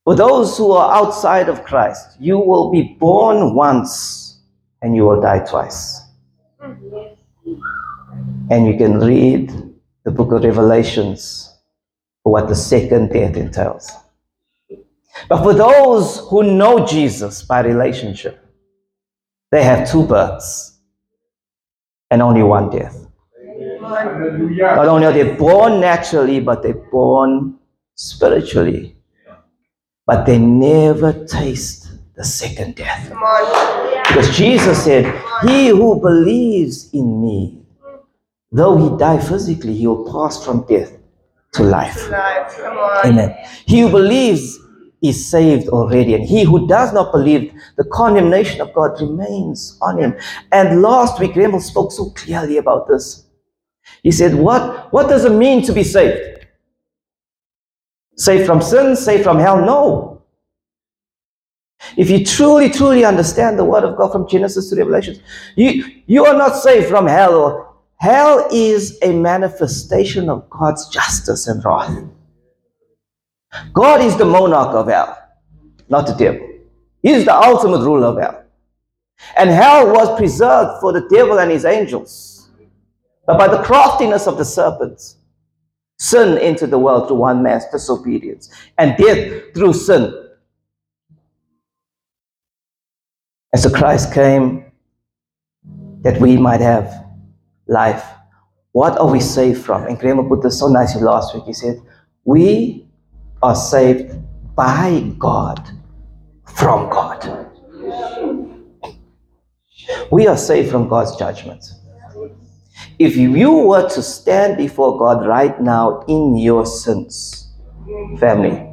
For 0.03 0.15
those 0.15 0.55
who 0.55 0.71
are 0.73 0.95
outside 0.95 1.49
of 1.49 1.63
Christ, 1.63 2.17
you 2.19 2.37
will 2.37 2.69
be 2.69 2.95
born 2.99 3.55
once 3.55 4.39
and 4.83 4.95
you 4.95 5.01
will 5.05 5.19
die 5.19 5.43
twice. 5.43 5.99
Mm-hmm. 6.61 7.53
And 8.51 8.67
you 8.67 8.77
can 8.77 8.99
read 8.99 9.51
the 10.03 10.11
book 10.11 10.31
of 10.31 10.43
Revelations 10.43 11.57
for 12.21 12.33
what 12.33 12.49
the 12.49 12.55
second 12.55 13.13
death 13.13 13.35
entails. 13.35 13.89
But 15.27 15.41
for 15.41 15.55
those 15.55 16.19
who 16.29 16.43
know 16.43 16.85
Jesus 16.85 17.41
by 17.41 17.61
relationship, 17.61 18.45
they 19.51 19.63
have 19.63 19.89
two 19.89 20.05
births 20.05 20.79
and 22.11 22.21
only 22.21 22.43
one 22.43 22.69
death. 22.69 23.07
Not 23.81 24.87
only 24.87 25.05
are 25.07 25.13
they 25.13 25.35
born 25.35 25.79
naturally, 25.79 26.39
but 26.39 26.61
they're 26.61 26.73
born 26.91 27.57
spiritually. 27.95 28.95
But 30.05 30.25
they 30.25 30.37
never 30.37 31.25
taste 31.25 31.87
the 32.15 32.23
second 32.23 32.75
death. 32.75 33.09
Because 34.07 34.35
Jesus 34.35 34.83
said, 34.83 35.05
He 35.43 35.69
who 35.69 35.99
believes 35.99 36.91
in 36.93 37.21
me, 37.21 37.61
though 38.51 38.77
he 38.77 38.97
die 38.97 39.19
physically, 39.19 39.73
he 39.73 39.87
will 39.87 40.11
pass 40.11 40.43
from 40.43 40.65
death 40.67 40.91
to 41.53 41.63
life. 41.63 42.09
Life. 42.09 42.57
Come 42.57 42.77
on. 42.77 43.05
Amen. 43.05 43.35
He 43.65 43.81
who 43.81 43.89
believes 43.89 44.59
is 45.01 45.29
saved 45.29 45.69
already, 45.69 46.13
and 46.13 46.23
he 46.23 46.43
who 46.43 46.67
does 46.67 46.93
not 46.93 47.11
believe, 47.11 47.53
the 47.77 47.85
condemnation 47.85 48.61
of 48.61 48.73
God 48.73 48.99
remains 48.99 49.77
on 49.81 49.97
him. 49.97 50.15
And 50.51 50.81
last 50.81 51.19
week, 51.19 51.33
Remel 51.33 51.61
spoke 51.61 51.91
so 51.91 52.09
clearly 52.11 52.57
about 52.57 52.87
this. 52.87 53.25
He 54.03 54.11
said, 54.11 54.35
What, 54.35 54.91
what 54.91 55.07
does 55.07 55.25
it 55.25 55.31
mean 55.31 55.63
to 55.63 55.73
be 55.73 55.83
saved? 55.83 56.45
Saved 58.15 58.45
from 58.45 58.61
sin, 58.61 58.95
saved 58.95 59.23
from 59.23 59.39
hell? 59.39 59.63
No. 59.65 60.21
If 61.95 62.09
you 62.09 62.25
truly, 62.25 62.69
truly 62.69 63.05
understand 63.05 63.57
the 63.57 63.63
word 63.63 63.85
of 63.85 63.97
God 63.97 64.11
from 64.11 64.27
Genesis 64.27 64.69
to 64.69 64.75
Revelation, 64.75 65.21
you, 65.55 65.85
you 66.07 66.25
are 66.25 66.37
not 66.37 66.55
saved 66.55 66.87
from 66.87 67.07
hell. 67.07 67.83
Hell 67.95 68.47
is 68.51 68.97
a 69.01 69.13
manifestation 69.13 70.29
of 70.29 70.49
God's 70.49 70.89
justice 70.89 71.47
and 71.47 71.63
wrath. 71.63 72.03
God 73.73 74.01
is 74.01 74.17
the 74.17 74.25
monarch 74.25 74.75
of 74.75 74.87
hell, 74.87 75.17
not 75.87 76.05
the 76.05 76.13
devil. 76.13 76.47
He 77.01 77.11
is 77.11 77.25
the 77.25 77.35
ultimate 77.35 77.83
ruler 77.83 78.07
of 78.07 78.19
hell. 78.19 78.43
And 79.37 79.49
hell 79.49 79.91
was 79.91 80.17
preserved 80.17 80.79
for 80.81 80.93
the 80.93 81.07
devil 81.09 81.39
and 81.39 81.51
his 81.51 81.65
angels. 81.65 82.49
But 83.25 83.37
by 83.37 83.47
the 83.47 83.61
craftiness 83.63 84.27
of 84.27 84.37
the 84.37 84.45
serpents, 84.45 85.17
sin 85.97 86.37
entered 86.37 86.71
the 86.71 86.79
world 86.79 87.07
through 87.07 87.17
one 87.17 87.43
man's 87.43 87.65
disobedience, 87.71 88.49
and 88.77 88.97
death 88.97 89.53
through 89.53 89.73
sin. 89.73 90.13
And 93.51 93.61
so 93.61 93.69
Christ 93.69 94.13
came 94.13 94.65
that 96.01 96.19
we 96.21 96.37
might 96.37 96.61
have 96.61 97.05
life. 97.67 98.05
What 98.71 98.97
are 98.97 99.11
we 99.11 99.19
saved 99.19 99.63
from? 99.63 99.85
And 99.87 99.99
Graham 99.99 100.27
put 100.27 100.41
this 100.41 100.59
so 100.59 100.67
nicely 100.67 101.01
last 101.01 101.33
week. 101.33 101.43
He 101.45 101.53
said, 101.53 101.81
We 102.23 102.88
are 103.41 103.55
saved 103.55 104.15
by 104.55 105.13
God, 105.17 105.69
from 106.45 106.89
God. 106.89 107.47
We 110.11 110.27
are 110.27 110.37
saved 110.37 110.71
from 110.71 110.89
God's 110.89 111.15
judgment. 111.15 111.63
If 112.97 113.15
you 113.15 113.53
were 113.53 113.87
to 113.89 114.03
stand 114.03 114.57
before 114.57 114.97
God 114.97 115.25
right 115.25 115.59
now 115.61 116.03
in 116.07 116.35
your 116.35 116.65
sins, 116.65 117.53
family, 118.19 118.65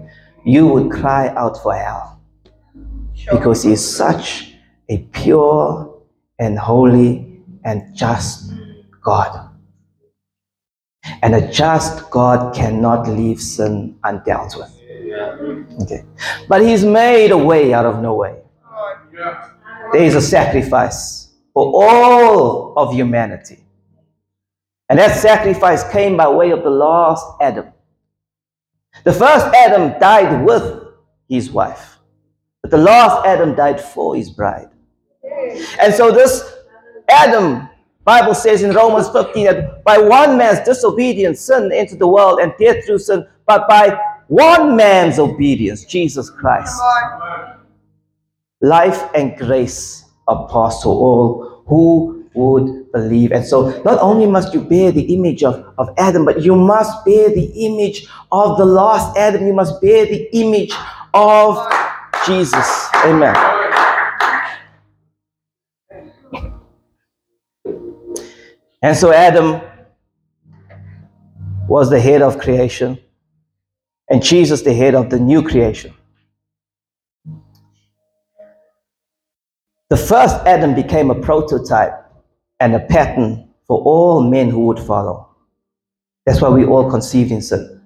you 0.44 0.66
would 0.66 0.90
cry 0.90 1.28
out 1.28 1.62
for 1.62 1.74
hell 1.74 2.20
because 3.30 3.62
He 3.62 3.72
is 3.72 3.96
such 3.96 4.54
a 4.88 4.98
pure 5.12 6.02
and 6.38 6.58
holy 6.58 7.40
and 7.64 7.94
just 7.94 8.52
God. 9.02 9.45
And 11.22 11.34
a 11.34 11.50
just 11.50 12.10
God 12.10 12.54
cannot 12.54 13.08
leave 13.08 13.40
sin 13.40 13.98
undealt 14.04 14.56
with. 14.56 14.72
Okay. 15.82 16.04
But 16.48 16.62
He's 16.62 16.84
made 16.84 17.30
a 17.30 17.38
way 17.38 17.72
out 17.72 17.86
of 17.86 18.02
no 18.02 18.14
way. 18.14 18.40
There 19.92 20.02
is 20.02 20.14
a 20.14 20.20
sacrifice 20.20 21.34
for 21.54 21.72
all 21.74 22.74
of 22.76 22.92
humanity. 22.92 23.58
And 24.88 24.98
that 24.98 25.16
sacrifice 25.16 25.88
came 25.90 26.16
by 26.16 26.28
way 26.28 26.50
of 26.50 26.62
the 26.62 26.70
last 26.70 27.24
Adam. 27.40 27.72
The 29.04 29.12
first 29.12 29.46
Adam 29.54 29.98
died 29.98 30.44
with 30.44 30.84
his 31.28 31.50
wife, 31.50 31.98
but 32.62 32.70
the 32.70 32.78
last 32.78 33.26
Adam 33.26 33.54
died 33.54 33.80
for 33.80 34.14
his 34.16 34.30
bride. 34.30 34.70
And 35.80 35.92
so 35.92 36.12
this 36.12 36.42
Adam, 37.08 37.68
Bible 38.06 38.34
says 38.34 38.62
in 38.62 38.70
Romans 38.70 39.08
15 39.08 39.44
that 39.46 39.84
by 39.84 39.98
one 39.98 40.38
man's 40.38 40.64
disobedience 40.64 41.40
sin 41.40 41.72
entered 41.74 41.98
the 41.98 42.06
world 42.06 42.38
and 42.38 42.54
death 42.56 42.86
through 42.86 42.98
sin, 42.98 43.26
but 43.46 43.68
by 43.68 43.98
one 44.28 44.76
man's 44.76 45.18
obedience, 45.18 45.84
Jesus 45.84 46.30
Christ, 46.30 46.80
life 48.60 49.02
and 49.16 49.36
grace 49.36 50.04
are 50.28 50.48
passed 50.48 50.84
to 50.84 50.88
all 50.88 51.64
who 51.66 52.24
would 52.34 52.92
believe. 52.92 53.32
And 53.32 53.44
so 53.44 53.82
not 53.82 53.98
only 53.98 54.26
must 54.26 54.54
you 54.54 54.60
bear 54.60 54.92
the 54.92 55.12
image 55.12 55.42
of, 55.42 55.74
of 55.76 55.88
Adam, 55.98 56.24
but 56.24 56.42
you 56.42 56.54
must 56.54 57.04
bear 57.04 57.30
the 57.30 57.46
image 57.66 58.06
of 58.30 58.56
the 58.56 58.64
last 58.64 59.16
Adam. 59.16 59.46
You 59.46 59.52
must 59.52 59.80
bear 59.82 60.06
the 60.06 60.28
image 60.32 60.72
of 61.12 61.58
Jesus. 62.24 62.88
Amen. 63.04 63.55
And 68.86 68.96
so 68.96 69.12
Adam 69.12 69.60
was 71.66 71.90
the 71.90 71.98
head 71.98 72.22
of 72.22 72.38
creation, 72.38 72.96
and 74.08 74.22
Jesus 74.22 74.62
the 74.62 74.72
head 74.72 74.94
of 74.94 75.10
the 75.10 75.18
new 75.18 75.42
creation. 75.42 75.92
The 79.90 79.96
first 79.96 80.36
Adam 80.46 80.76
became 80.76 81.10
a 81.10 81.16
prototype 81.16 81.94
and 82.60 82.76
a 82.76 82.78
pattern 82.78 83.48
for 83.66 83.82
all 83.82 84.22
men 84.22 84.50
who 84.50 84.60
would 84.66 84.78
follow. 84.78 85.30
That's 86.24 86.40
why 86.40 86.50
we 86.50 86.64
all 86.64 86.88
conceived 86.88 87.32
in 87.32 87.42
sin. 87.42 87.82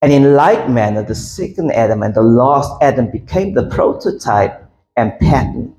And 0.00 0.10
in 0.10 0.32
like 0.32 0.66
manner, 0.66 1.02
the 1.02 1.14
second 1.14 1.72
Adam 1.72 2.02
and 2.02 2.14
the 2.14 2.22
last 2.22 2.72
Adam 2.80 3.10
became 3.10 3.52
the 3.52 3.66
prototype 3.68 4.66
and 4.96 5.12
pattern 5.20 5.76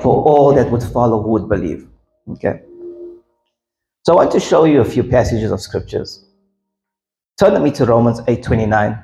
for 0.00 0.24
all 0.24 0.52
that 0.56 0.72
would 0.72 0.82
follow 0.82 1.22
who 1.22 1.30
would 1.30 1.48
believe. 1.48 1.86
Okay? 2.28 2.62
So 4.04 4.12
I 4.12 4.16
want 4.16 4.32
to 4.32 4.40
show 4.40 4.64
you 4.64 4.80
a 4.80 4.84
few 4.84 5.04
passages 5.04 5.52
of 5.52 5.60
scriptures. 5.60 6.24
Turn 7.38 7.52
with 7.52 7.62
me 7.62 7.70
to 7.72 7.86
Romans 7.86 8.20
8:29. 8.22 9.00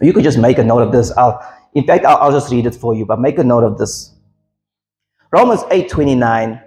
You 0.00 0.12
could 0.12 0.24
just 0.24 0.38
make 0.38 0.58
a 0.58 0.64
note 0.64 0.82
of 0.82 0.92
this. 0.92 1.10
I'll, 1.16 1.40
in 1.74 1.84
fact, 1.84 2.04
I'll, 2.04 2.16
I'll 2.16 2.32
just 2.32 2.50
read 2.50 2.66
it 2.66 2.74
for 2.74 2.94
you, 2.94 3.04
but 3.04 3.20
make 3.20 3.38
a 3.38 3.44
note 3.44 3.64
of 3.64 3.76
this. 3.76 4.14
Romans 5.30 5.62
8:29 5.64 6.62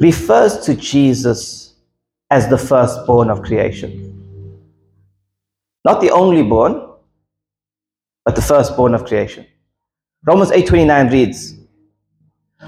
refers 0.00 0.60
to 0.66 0.74
Jesus 0.74 1.74
as 2.30 2.48
the 2.48 2.58
firstborn 2.58 3.30
of 3.30 3.42
creation. 3.42 4.02
Not 5.84 6.00
the 6.00 6.10
only 6.10 6.42
born, 6.42 6.88
but 8.24 8.36
the 8.36 8.42
firstborn 8.42 8.94
of 8.94 9.04
creation. 9.04 9.46
Romans 10.24 10.50
8:29 10.50 11.10
reads, 11.10 11.54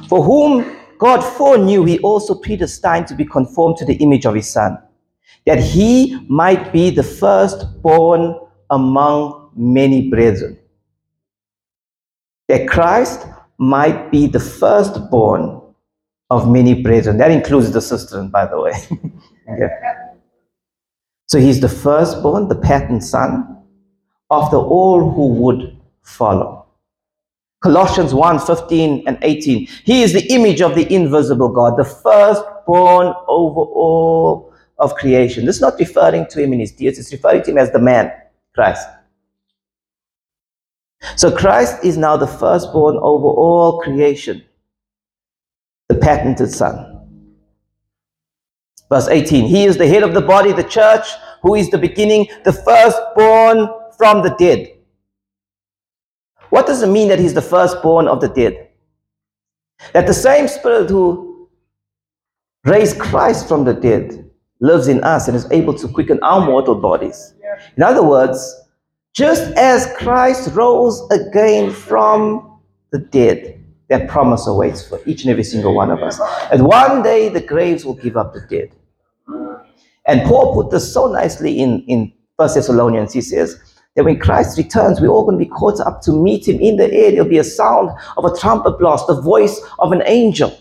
For 0.08 0.22
whom 0.22 0.77
God 0.98 1.20
foreknew, 1.22 1.84
he 1.84 1.98
also 2.00 2.34
predestined 2.34 3.06
to 3.06 3.14
be 3.14 3.24
conformed 3.24 3.76
to 3.78 3.84
the 3.84 3.94
image 3.94 4.26
of 4.26 4.34
his 4.34 4.50
son, 4.50 4.78
that 5.46 5.60
he 5.60 6.18
might 6.28 6.72
be 6.72 6.90
the 6.90 7.02
firstborn 7.02 8.38
among 8.70 9.50
many 9.56 10.10
brethren. 10.10 10.58
That 12.48 12.68
Christ 12.68 13.26
might 13.58 14.10
be 14.10 14.26
the 14.26 14.40
firstborn 14.40 15.60
of 16.30 16.50
many 16.50 16.82
brethren. 16.82 17.18
That 17.18 17.30
includes 17.30 17.72
the 17.72 17.80
sisters, 17.80 18.28
by 18.30 18.46
the 18.46 18.60
way. 18.60 18.72
okay. 19.50 19.68
So 21.26 21.38
he's 21.38 21.60
the 21.60 21.68
firstborn, 21.68 22.48
the 22.48 22.56
pattern 22.56 23.00
son, 23.00 23.64
after 24.30 24.56
all 24.56 25.10
who 25.10 25.28
would 25.34 25.78
follow. 26.02 26.57
Colossians 27.60 28.14
1 28.14 28.38
15 28.38 29.04
and 29.06 29.18
18. 29.22 29.66
He 29.84 30.02
is 30.02 30.12
the 30.12 30.32
image 30.32 30.60
of 30.60 30.74
the 30.74 30.92
invisible 30.92 31.48
God, 31.48 31.76
the 31.76 31.84
firstborn 31.84 33.12
over 33.26 33.60
all 33.60 34.52
of 34.78 34.94
creation. 34.94 35.44
This 35.44 35.56
is 35.56 35.62
not 35.62 35.78
referring 35.78 36.26
to 36.28 36.42
him 36.42 36.52
in 36.52 36.60
his 36.60 36.72
deity, 36.72 36.98
it's 36.98 37.12
referring 37.12 37.42
to 37.42 37.50
him 37.50 37.58
as 37.58 37.72
the 37.72 37.80
man, 37.80 38.12
Christ. 38.54 38.86
So 41.16 41.36
Christ 41.36 41.84
is 41.84 41.96
now 41.96 42.16
the 42.16 42.26
firstborn 42.26 42.96
over 42.96 43.26
all 43.26 43.80
creation, 43.80 44.44
the 45.88 45.96
patented 45.96 46.52
Son. 46.52 47.06
Verse 48.88 49.08
18 49.08 49.46
He 49.46 49.64
is 49.64 49.76
the 49.76 49.88
head 49.88 50.04
of 50.04 50.14
the 50.14 50.20
body, 50.20 50.52
the 50.52 50.62
church, 50.62 51.06
who 51.42 51.56
is 51.56 51.70
the 51.70 51.78
beginning, 51.78 52.28
the 52.44 52.52
firstborn 52.52 53.68
from 53.96 54.22
the 54.22 54.34
dead. 54.38 54.77
What 56.50 56.66
does 56.66 56.82
it 56.82 56.88
mean 56.88 57.08
that 57.08 57.18
he's 57.18 57.34
the 57.34 57.42
firstborn 57.42 58.08
of 58.08 58.20
the 58.20 58.28
dead? 58.28 58.68
That 59.92 60.06
the 60.06 60.14
same 60.14 60.48
Spirit 60.48 60.90
who 60.90 61.48
raised 62.64 62.98
Christ 62.98 63.48
from 63.48 63.64
the 63.64 63.74
dead 63.74 64.28
lives 64.60 64.88
in 64.88 65.02
us 65.04 65.28
and 65.28 65.36
is 65.36 65.50
able 65.50 65.74
to 65.74 65.88
quicken 65.88 66.18
our 66.22 66.44
mortal 66.44 66.74
bodies. 66.74 67.34
In 67.76 67.82
other 67.82 68.02
words, 68.02 68.54
just 69.14 69.52
as 69.56 69.92
Christ 69.96 70.54
rose 70.54 71.02
again 71.10 71.70
from 71.70 72.60
the 72.90 72.98
dead, 72.98 73.54
that 73.88 74.08
promise 74.08 74.46
awaits 74.46 74.86
for 74.86 75.00
each 75.06 75.22
and 75.22 75.30
every 75.30 75.44
single 75.44 75.74
one 75.74 75.90
of 75.90 76.02
us. 76.02 76.20
And 76.52 76.66
one 76.66 77.02
day 77.02 77.28
the 77.28 77.40
graves 77.40 77.84
will 77.84 77.94
give 77.94 78.16
up 78.16 78.34
the 78.34 78.40
dead. 78.48 78.70
And 80.06 80.22
Paul 80.22 80.54
put 80.54 80.70
this 80.70 80.92
so 80.92 81.10
nicely 81.10 81.58
in, 81.58 81.84
in 81.86 82.12
1 82.36 82.54
Thessalonians. 82.54 83.12
He 83.12 83.20
says 83.20 83.60
that 83.96 84.04
when 84.04 84.18
Christ 84.18 84.56
returns, 84.58 85.00
we're 85.00 85.08
all 85.08 85.24
going 85.24 85.38
to 85.38 85.44
be 85.44 85.50
caught 85.50 85.80
up 85.80 86.02
to 86.02 86.12
meet 86.12 86.46
him 86.46 86.60
in 86.60 86.76
the 86.76 86.92
air. 86.92 87.12
There'll 87.12 87.28
be 87.28 87.38
a 87.38 87.44
sound 87.44 87.90
of 88.16 88.24
a 88.24 88.36
trumpet 88.38 88.78
blast, 88.78 89.06
the 89.06 89.20
voice 89.20 89.60
of 89.78 89.92
an 89.92 90.02
angel. 90.06 90.56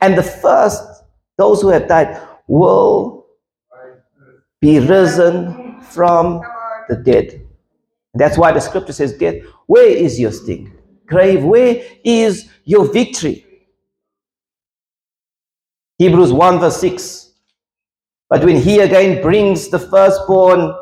And 0.00 0.16
the 0.16 0.22
first, 0.22 0.82
those 1.38 1.62
who 1.62 1.68
have 1.68 1.88
died, 1.88 2.20
will 2.46 3.26
be 4.60 4.78
risen 4.78 5.80
from 5.82 6.42
the 6.88 6.96
dead. 6.96 7.46
That's 8.14 8.38
why 8.38 8.52
the 8.52 8.60
scripture 8.60 8.92
says, 8.92 9.16
Death, 9.16 9.42
where 9.66 9.88
is 9.88 10.18
your 10.18 10.32
sting? 10.32 10.72
Grave, 11.06 11.44
where 11.44 11.82
is 12.04 12.48
your 12.64 12.90
victory? 12.90 13.44
Hebrews 15.98 16.32
1 16.32 16.58
verse 16.58 16.80
6. 16.80 17.30
But 18.28 18.44
when 18.44 18.56
he 18.56 18.80
again 18.80 19.22
brings 19.22 19.68
the 19.68 19.78
firstborn 19.78 20.74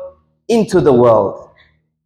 into 0.47 0.81
the 0.81 0.93
world, 0.93 1.49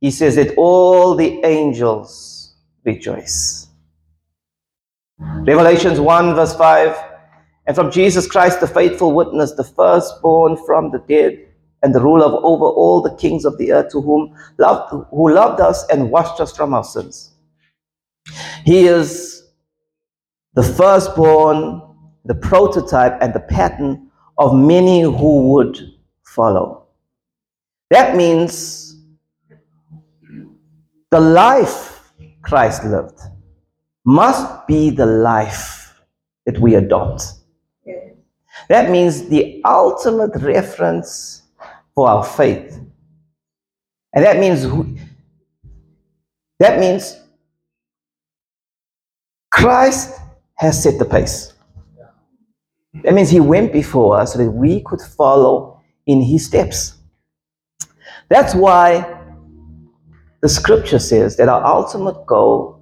he 0.01 0.11
says 0.11 0.35
that 0.35 0.53
all 0.55 1.15
the 1.15 1.43
angels 1.45 2.55
rejoice. 2.85 3.67
Revelations 5.19 5.99
1, 5.99 6.35
verse 6.35 6.55
5 6.55 6.97
And 7.67 7.75
from 7.75 7.91
Jesus 7.91 8.27
Christ, 8.27 8.61
the 8.61 8.67
faithful 8.67 9.13
witness, 9.13 9.53
the 9.53 9.63
firstborn 9.63 10.57
from 10.65 10.91
the 10.91 11.03
dead, 11.07 11.45
and 11.81 11.93
the 11.93 12.01
ruler 12.01 12.25
of 12.25 12.33
over 12.43 12.65
all 12.65 13.01
the 13.01 13.15
kings 13.15 13.45
of 13.45 13.57
the 13.57 13.71
earth, 13.71 13.91
to 13.91 14.01
whom 14.01 14.35
loved, 14.57 14.93
who 15.11 15.31
loved 15.31 15.61
us 15.61 15.85
and 15.89 16.11
washed 16.11 16.39
us 16.39 16.55
from 16.55 16.73
our 16.73 16.83
sins. 16.83 17.31
He 18.65 18.85
is 18.85 19.43
the 20.53 20.63
firstborn, 20.63 21.81
the 22.25 22.35
prototype, 22.35 23.17
and 23.21 23.33
the 23.33 23.39
pattern 23.39 24.09
of 24.37 24.55
many 24.55 25.01
who 25.01 25.51
would 25.53 25.77
follow. 26.23 26.78
That 27.89 28.15
means 28.15 28.95
the 31.11 31.19
life 31.19 32.11
Christ 32.41 32.85
lived 32.85 33.19
must 34.05 34.67
be 34.67 34.89
the 34.89 35.05
life 35.05 36.01
that 36.45 36.59
we 36.59 36.75
adopt. 36.75 37.23
That 38.69 38.91
means 38.91 39.27
the 39.27 39.61
ultimate 39.65 40.35
reference 40.41 41.43
for 41.95 42.09
our 42.09 42.23
faith. 42.23 42.79
And 44.13 44.25
that 44.25 44.39
means 44.39 44.63
that 46.59 46.79
means 46.79 47.19
Christ 49.51 50.19
has 50.55 50.81
set 50.83 50.99
the 50.99 51.05
pace. 51.05 51.53
That 53.03 53.13
means 53.13 53.29
he 53.29 53.39
went 53.39 53.71
before 53.71 54.19
us 54.19 54.33
so 54.33 54.39
that 54.39 54.51
we 54.51 54.81
could 54.81 55.01
follow 55.01 55.81
in 56.05 56.21
his 56.21 56.45
steps. 56.45 56.98
That's 58.29 58.53
why 58.53 59.17
the 60.41 60.49
scripture 60.49 60.99
says 60.99 61.35
that 61.37 61.49
our 61.49 61.65
ultimate 61.65 62.25
goal 62.25 62.79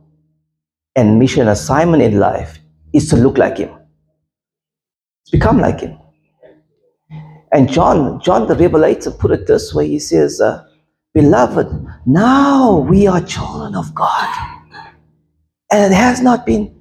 and 0.96 1.18
mission 1.18 1.48
assignment 1.48 2.04
in 2.04 2.20
life 2.20 2.60
is 2.94 3.10
to 3.10 3.16
look 3.16 3.38
like 3.38 3.58
him. 3.58 3.70
To 3.70 5.32
become 5.32 5.60
like 5.60 5.80
him. 5.80 5.98
And 7.52 7.72
John, 7.72 8.20
John 8.22 8.48
the 8.48 8.56
Revelator 8.56 9.12
put 9.12 9.32
it 9.32 9.48
this 9.48 9.74
way. 9.74 9.88
He 9.88 10.00
says, 10.00 10.42
uh, 10.42 10.66
Beloved, 11.14 11.68
now 12.06 12.78
we 12.78 13.08
are 13.08 13.22
children 13.22 13.74
of 13.74 13.96
God. 13.96 14.28
And 15.72 15.94
it 15.94 15.96
has 15.96 16.22
not 16.22 16.46
been 16.46 16.74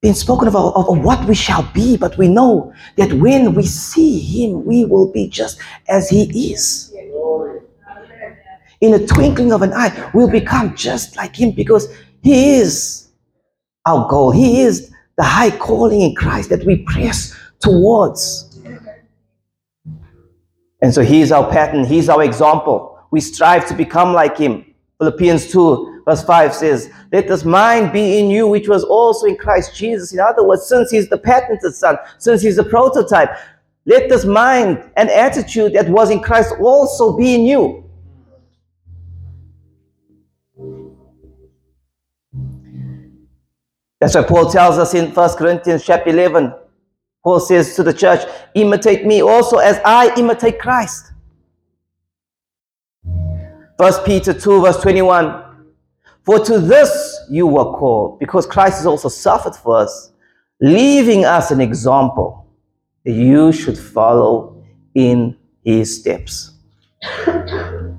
been 0.00 0.14
spoken 0.14 0.46
of, 0.46 0.54
of, 0.54 0.88
of 0.88 1.04
what 1.04 1.24
we 1.26 1.34
shall 1.34 1.68
be, 1.74 1.96
but 1.96 2.16
we 2.16 2.28
know 2.28 2.72
that 2.96 3.12
when 3.14 3.52
we 3.54 3.64
see 3.64 4.20
him, 4.20 4.64
we 4.64 4.84
will 4.84 5.10
be 5.10 5.28
just 5.28 5.58
as 5.88 6.08
he 6.08 6.52
is. 6.52 6.94
In 8.80 8.94
a 8.94 9.06
twinkling 9.06 9.52
of 9.52 9.62
an 9.62 9.72
eye, 9.72 10.10
we'll 10.14 10.30
become 10.30 10.74
just 10.76 11.16
like 11.16 11.34
him 11.34 11.50
because 11.50 11.92
he 12.22 12.56
is 12.56 13.08
our 13.86 14.08
goal. 14.08 14.30
He 14.30 14.62
is 14.62 14.92
the 15.16 15.24
high 15.24 15.50
calling 15.50 16.00
in 16.00 16.14
Christ 16.14 16.50
that 16.50 16.64
we 16.64 16.84
press 16.84 17.36
towards. 17.60 18.44
And 20.80 20.94
so 20.94 21.02
he 21.02 21.22
is 21.22 21.32
our 21.32 21.50
pattern, 21.50 21.84
he's 21.84 22.08
our 22.08 22.22
example. 22.22 22.98
We 23.10 23.20
strive 23.20 23.66
to 23.68 23.74
become 23.74 24.12
like 24.12 24.36
him. 24.36 24.64
Philippians 24.98 25.50
2 25.50 25.98
Verse 26.08 26.24
5 26.24 26.54
says, 26.54 26.90
Let 27.12 27.28
this 27.28 27.44
mind 27.44 27.92
be 27.92 28.18
in 28.18 28.30
you, 28.30 28.46
which 28.46 28.66
was 28.66 28.82
also 28.82 29.26
in 29.26 29.36
Christ 29.36 29.76
Jesus. 29.76 30.14
In 30.14 30.20
other 30.20 30.42
words, 30.42 30.66
since 30.66 30.90
he's 30.90 31.06
the 31.10 31.18
patented 31.18 31.74
son, 31.74 31.98
since 32.16 32.40
he's 32.40 32.56
the 32.56 32.64
prototype, 32.64 33.36
let 33.84 34.08
this 34.08 34.24
mind 34.24 34.82
and 34.96 35.10
attitude 35.10 35.74
that 35.74 35.86
was 35.90 36.08
in 36.08 36.20
Christ 36.20 36.54
also 36.60 37.14
be 37.14 37.34
in 37.34 37.42
you. 37.42 37.84
That's 44.00 44.14
why 44.14 44.22
Paul 44.22 44.50
tells 44.50 44.78
us 44.78 44.94
in 44.94 45.12
1 45.12 45.36
Corinthians 45.36 45.84
chapter 45.84 46.10
11 46.10 46.54
Paul 47.28 47.40
says 47.40 47.76
to 47.76 47.82
the 47.82 47.92
church, 47.92 48.20
imitate 48.54 49.04
me 49.04 49.20
also 49.20 49.58
as 49.58 49.78
I 49.84 50.14
imitate 50.16 50.58
Christ. 50.58 51.12
1 53.02 54.04
Peter 54.04 54.32
2, 54.32 54.62
verse 54.62 54.80
21. 54.80 55.44
For 56.24 56.38
to 56.44 56.58
this 56.58 57.20
you 57.28 57.46
were 57.46 57.72
called, 57.72 58.18
because 58.18 58.46
Christ 58.46 58.78
has 58.78 58.86
also 58.86 59.08
suffered 59.08 59.54
for 59.54 59.76
us, 59.76 60.12
leaving 60.60 61.24
us 61.24 61.50
an 61.50 61.60
example 61.60 62.46
that 63.04 63.12
you 63.12 63.52
should 63.52 63.78
follow 63.78 64.64
in 64.94 65.36
his 65.62 66.00
steps. 66.00 66.52
and 67.26 67.94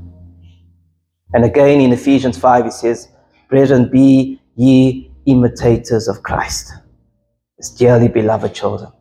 again 1.33 1.81
in 1.81 1.93
Ephesians 1.93 2.37
5, 2.37 2.65
he 2.65 2.71
says, 2.71 3.09
Brethren, 3.47 3.89
be 3.89 4.41
ye 4.55 5.08
imitators 5.29 6.07
of 6.07 6.23
Christ, 6.23 6.73
as 7.59 7.69
dearly 7.69 8.07
beloved 8.07 8.53
children. 8.53 8.91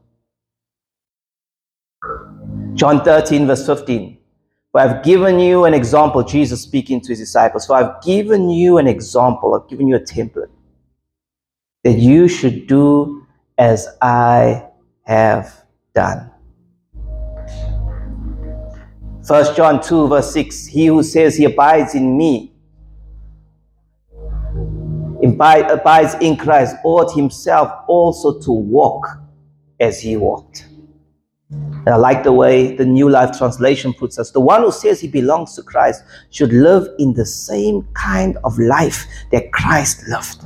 John 2.75 3.03
13, 3.03 3.47
verse 3.47 3.67
15. 3.67 4.19
For 4.71 4.81
I've 4.81 5.03
given 5.03 5.41
you 5.41 5.65
an 5.65 5.75
example, 5.75 6.23
Jesus 6.23 6.61
speaking 6.63 7.01
to 7.01 7.09
his 7.09 7.19
disciples. 7.19 7.67
For 7.67 7.75
I've 7.75 8.03
given 8.03 8.51
you 8.51 8.79
an 8.79 8.87
example, 8.87 9.55
I've 9.55 9.69
given 9.69 9.89
you 9.89 9.97
a 9.97 10.01
template 10.01 10.51
that 11.85 11.99
you 11.99 12.29
should 12.29 12.67
do 12.67 13.27
as 13.57 13.89
I 14.03 14.67
have 15.03 15.65
done. 15.95 16.31
First 19.27 19.57
John 19.57 19.83
2, 19.83 20.09
verse 20.09 20.33
6 20.33 20.67
He 20.67 20.87
who 20.87 21.03
says 21.03 21.37
he 21.37 21.45
abides 21.45 21.95
in 21.95 22.17
me, 22.17 22.53
abides 25.23 26.15
in 26.21 26.37
Christ, 26.37 26.77
ought 26.85 27.15
himself 27.15 27.73
also 27.89 28.41
to 28.41 28.53
walk 28.53 29.07
as 29.81 30.01
he 30.01 30.17
walked. 30.17 30.67
And 31.51 31.89
I 31.89 31.97
like 31.97 32.23
the 32.23 32.33
way 32.33 32.77
the 32.77 32.85
New 32.85 33.09
Life 33.09 33.39
Translation 33.39 33.95
puts 33.95 34.19
us. 34.19 34.31
The 34.31 34.41
one 34.41 34.63
who 34.63 34.71
says 34.71 35.01
he 35.01 35.09
belongs 35.09 35.55
to 35.57 35.63
Christ 35.63 36.05
should 36.31 36.53
live 36.53 36.89
in 36.99 37.15
the 37.15 37.25
same 37.25 37.89
kind 37.95 38.37
of 38.45 38.59
life 38.59 39.07
that 39.33 39.53
Christ 39.53 40.07
lived. 40.09 40.43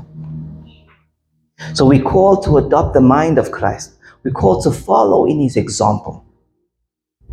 So 1.75 1.85
we 1.85 1.99
call 2.01 2.41
to 2.43 2.59
adopt 2.59 2.95
the 2.95 3.01
mind 3.01 3.39
of 3.39 3.51
Christ. 3.51 3.99
We 4.23 4.31
call 4.31 4.63
to 4.63 4.71
follow 4.71 5.25
in 5.27 5.41
his 5.41 5.57
example. 5.57 6.25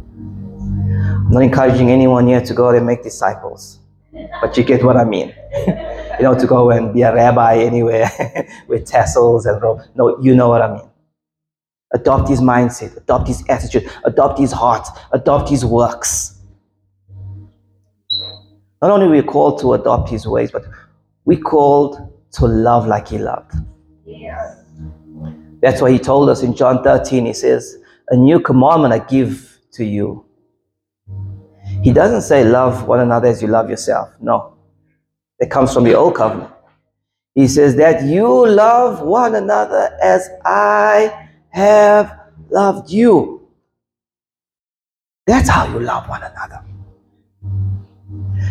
I'm 0.07 1.29
not 1.31 1.43
encouraging 1.43 1.91
anyone 1.91 2.27
here 2.27 2.41
to 2.41 2.53
go 2.53 2.69
and 2.69 2.85
make 2.87 3.03
disciples, 3.03 3.79
but 4.41 4.57
you 4.57 4.63
get 4.63 4.83
what 4.83 4.97
I 4.97 5.03
mean. 5.03 5.35
you 6.19 6.23
know, 6.23 6.37
to 6.37 6.45
go 6.45 6.69
and 6.69 6.93
be 6.93 7.01
a 7.01 7.15
rabbi 7.15 7.57
anywhere 7.59 8.11
with 8.67 8.85
tassels 8.85 9.45
and 9.45 9.61
robe. 9.61 9.79
No, 9.95 10.19
you 10.19 10.35
know 10.35 10.49
what 10.49 10.61
I 10.61 10.73
mean. 10.73 10.89
Adopt 11.93 12.27
his 12.27 12.41
mindset, 12.41 12.95
adopt 12.97 13.27
his 13.27 13.43
attitude, 13.47 13.89
adopt 14.03 14.37
his 14.37 14.51
heart, 14.51 14.85
adopt 15.13 15.49
his 15.49 15.63
works. 15.63 16.39
Not 18.81 18.91
only 18.91 19.07
are 19.07 19.09
we 19.09 19.21
called 19.21 19.59
to 19.61 19.73
adopt 19.73 20.09
his 20.09 20.27
ways, 20.27 20.51
but 20.51 20.65
we 21.23 21.37
called 21.37 21.97
to 22.33 22.45
love 22.45 22.85
like 22.85 23.07
he 23.07 23.17
loved. 23.17 23.53
Yes. 24.05 24.57
That's 25.61 25.81
why 25.81 25.91
he 25.91 25.99
told 25.99 26.29
us 26.29 26.43
in 26.43 26.53
John 26.53 26.83
13, 26.83 27.25
he 27.25 27.33
says, 27.33 27.77
A 28.09 28.15
new 28.15 28.39
commandment 28.39 28.93
I 28.93 28.99
give 28.99 29.57
to 29.73 29.85
you. 29.85 30.25
He 31.81 31.93
doesn't 31.93 32.21
say 32.21 32.43
love 32.43 32.87
one 32.87 32.99
another 32.99 33.27
as 33.29 33.41
you 33.41 33.47
love 33.47 33.69
yourself. 33.69 34.09
No. 34.19 34.58
It 35.39 35.49
comes 35.49 35.73
from 35.73 35.83
the 35.85 35.95
old 35.95 36.15
covenant. 36.15 36.51
He 37.35 37.47
says 37.47 37.75
that 37.77 38.03
you 38.03 38.47
love 38.47 39.01
one 39.01 39.35
another 39.35 39.97
as 40.01 40.29
I 40.45 41.29
have 41.49 42.19
loved 42.49 42.91
you. 42.91 43.47
That's 45.25 45.47
how 45.47 45.67
you 45.71 45.79
love 45.79 46.09
one 46.09 46.23
another. 46.23 46.63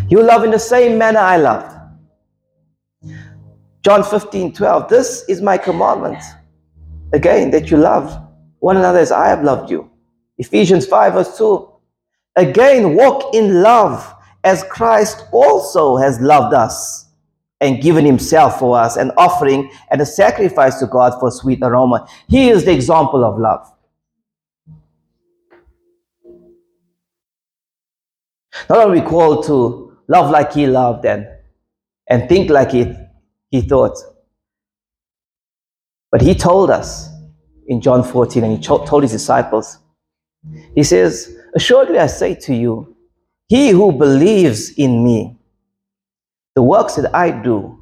You 0.09 0.23
love 0.23 0.45
in 0.45 0.51
the 0.51 0.59
same 0.59 0.97
manner 0.97 1.19
I 1.19 1.37
loved. 1.37 1.75
John 3.83 4.03
15, 4.03 4.55
12. 4.55 4.89
This 4.89 5.25
is 5.29 5.43
my 5.43 5.59
commandment. 5.59 6.23
Again, 7.13 7.51
that 7.51 7.71
you 7.71 7.77
love 7.77 8.19
one 8.61 8.77
another 8.77 8.99
as 8.99 9.13
I 9.13 9.29
have 9.29 9.45
loved 9.45 9.71
you. 9.71 9.91
Ephesians 10.39 10.87
5, 10.87 11.13
verse 11.13 11.37
2. 11.37 11.71
Again, 12.37 12.95
walk 12.95 13.35
in 13.35 13.61
love 13.61 14.15
as 14.49 14.65
Christ 14.65 15.27
also 15.31 15.97
has 15.99 16.19
loved 16.21 16.55
us 16.55 17.07
and 17.61 17.83
given 17.83 18.07
himself 18.07 18.59
for 18.59 18.79
us, 18.79 18.97
an 18.97 19.11
offering 19.19 19.71
and 19.91 20.01
a 20.01 20.07
sacrifice 20.07 20.79
to 20.79 20.87
God 20.87 21.21
for 21.21 21.31
sweet 21.31 21.59
aroma. 21.63 22.09
He 22.29 22.49
is 22.49 22.65
the 22.65 22.73
example 22.73 23.25
of 23.25 23.39
love. 23.39 23.71
Not 28.71 28.79
only 28.79 29.01
are 29.01 29.03
we 29.03 29.09
called 29.09 29.45
to 29.47 29.99
love 30.09 30.31
like 30.31 30.53
he 30.55 30.67
loved 30.67 31.05
and, 31.05 31.29
and 32.09 32.27
think 32.27 32.49
like 32.49 32.71
he, 32.71 32.95
he 33.51 33.61
thought, 33.61 33.99
but 36.11 36.23
he 36.23 36.35
told 36.35 36.71
us 36.71 37.11
in 37.67 37.83
John 37.83 38.03
14, 38.03 38.45
and 38.45 38.57
he 38.57 38.63
told 38.63 39.03
his 39.03 39.13
disciples, 39.13 39.79
he 40.75 40.83
says, 40.83 41.37
Assuredly 41.55 41.99
I 41.99 42.07
say 42.07 42.35
to 42.35 42.55
you, 42.55 42.97
he 43.49 43.71
who 43.71 43.93
believes 43.93 44.71
in 44.71 45.03
me, 45.03 45.37
the 46.55 46.63
works 46.63 46.97
that 46.97 47.15
I 47.15 47.31
do, 47.31 47.79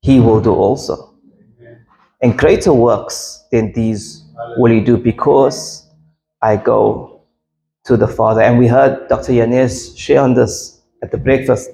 he 0.00 0.20
will 0.20 0.40
do 0.40 0.52
also. 0.52 1.14
And 2.20 2.36
greater 2.36 2.72
works 2.72 3.44
than 3.52 3.72
these 3.72 4.24
will 4.56 4.72
he 4.72 4.80
do 4.80 4.96
because 4.96 5.86
I 6.42 6.56
go 6.56 7.22
to 7.84 7.96
the 7.96 8.08
Father. 8.08 8.40
And 8.40 8.58
we 8.58 8.66
heard 8.66 9.08
Dr. 9.08 9.32
Yanez 9.32 9.96
share 9.96 10.20
on 10.20 10.34
this 10.34 10.80
at 11.02 11.12
the 11.12 11.18
breakfast. 11.18 11.70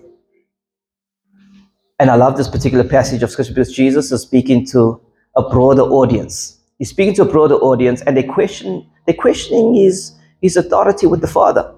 And 1.99 2.11
I 2.11 2.17
love 2.17 2.37
this 2.37 2.49
particular 2.49 2.85
passage 2.85 3.23
of 3.23 3.31
scripture 3.31 3.55
because 3.55 3.73
Jesus 3.73 4.13
is 4.13 4.23
speaking 4.23 4.67
to 4.67 5.01
a 5.37 5.49
broader 5.49 5.83
audience. 5.83 6.59
He's 6.79 6.91
speaking 6.91 7.15
to 7.15 7.23
a 7.23 7.25
broader 7.25 7.55
audience, 7.55 8.03
and 8.03 8.17
they 8.17 8.23
question, 8.23 8.87
they're 9.07 9.15
questioning 9.15 9.75
his, 9.75 10.13
his 10.43 10.57
authority 10.57 11.07
with 11.07 11.21
the 11.21 11.29
Father. 11.29 11.74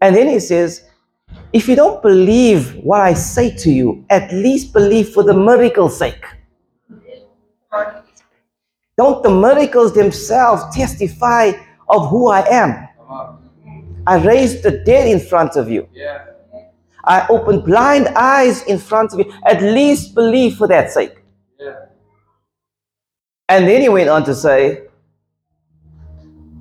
And 0.00 0.14
then 0.14 0.28
he 0.28 0.40
says, 0.40 0.84
if 1.52 1.68
you 1.68 1.76
don't 1.76 2.02
believe 2.02 2.74
what 2.76 3.00
I 3.00 3.14
say 3.14 3.54
to 3.56 3.70
you, 3.70 4.04
at 4.10 4.32
least 4.32 4.72
believe 4.72 5.10
for 5.10 5.22
the 5.22 5.34
miracle's 5.34 5.98
sake. 5.98 6.24
Don't 8.96 9.22
the 9.22 9.30
miracles 9.30 9.94
themselves 9.94 10.74
testify 10.74 11.52
of 11.88 12.08
who 12.08 12.28
I 12.28 12.46
am? 12.48 12.88
I 14.06 14.16
raised 14.24 14.62
the 14.62 14.82
dead 14.84 15.08
in 15.08 15.20
front 15.20 15.56
of 15.56 15.70
you. 15.70 15.88
Yeah. 15.92 16.24
I 17.04 17.26
opened 17.28 17.64
blind 17.64 18.08
eyes 18.08 18.62
in 18.64 18.78
front 18.78 19.12
of 19.12 19.18
you. 19.20 19.32
At 19.44 19.62
least 19.62 20.14
believe 20.14 20.56
for 20.56 20.66
that 20.68 20.90
sake. 20.90 21.16
Yeah. 21.58 21.86
And 23.48 23.66
then 23.66 23.80
he 23.82 23.88
went 23.88 24.08
on 24.08 24.24
to 24.24 24.34
say, 24.34 24.82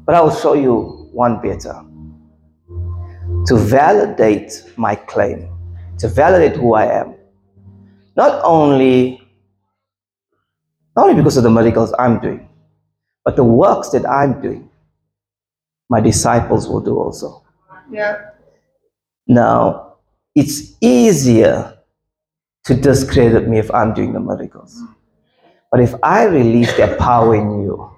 But 0.05 0.15
I 0.15 0.21
will 0.21 0.35
show 0.35 0.53
you 0.53 1.09
one 1.11 1.41
better. 1.41 1.83
To 3.47 3.55
validate 3.57 4.63
my 4.75 4.95
claim, 4.95 5.49
to 5.99 6.07
validate 6.07 6.55
who 6.55 6.73
I 6.73 6.85
am. 6.85 7.15
Not 8.15 8.41
only, 8.43 9.21
not 10.95 11.09
only 11.09 11.15
because 11.15 11.37
of 11.37 11.43
the 11.43 11.49
miracles 11.49 11.93
I'm 11.99 12.19
doing, 12.19 12.49
but 13.23 13.35
the 13.35 13.43
works 13.43 13.89
that 13.89 14.07
I'm 14.09 14.41
doing, 14.41 14.69
my 15.89 15.99
disciples 15.99 16.67
will 16.67 16.81
do 16.81 16.97
also. 16.97 17.43
Yeah. 17.91 18.31
Now, 19.27 19.97
it's 20.33 20.75
easier 20.81 21.77
to 22.65 22.73
discredit 22.73 23.47
me 23.47 23.59
if 23.59 23.69
I'm 23.71 23.93
doing 23.93 24.13
the 24.13 24.19
miracles. 24.19 24.81
But 25.71 25.81
if 25.81 25.93
I 26.01 26.23
release 26.25 26.75
that 26.77 26.97
power 26.97 27.35
in 27.35 27.61
you, 27.61 27.91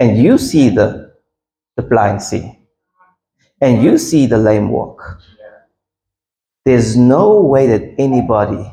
and 0.00 0.18
you 0.18 0.38
see 0.38 0.68
the, 0.68 1.14
the 1.76 1.82
blind 1.82 2.22
see, 2.22 2.58
and 3.62 3.82
you 3.82 3.96
see 3.96 4.26
the 4.26 4.36
lame 4.36 4.68
walk, 4.70 5.20
there's 6.66 6.96
no 6.96 7.40
way 7.40 7.66
that 7.68 7.94
anybody 7.96 8.70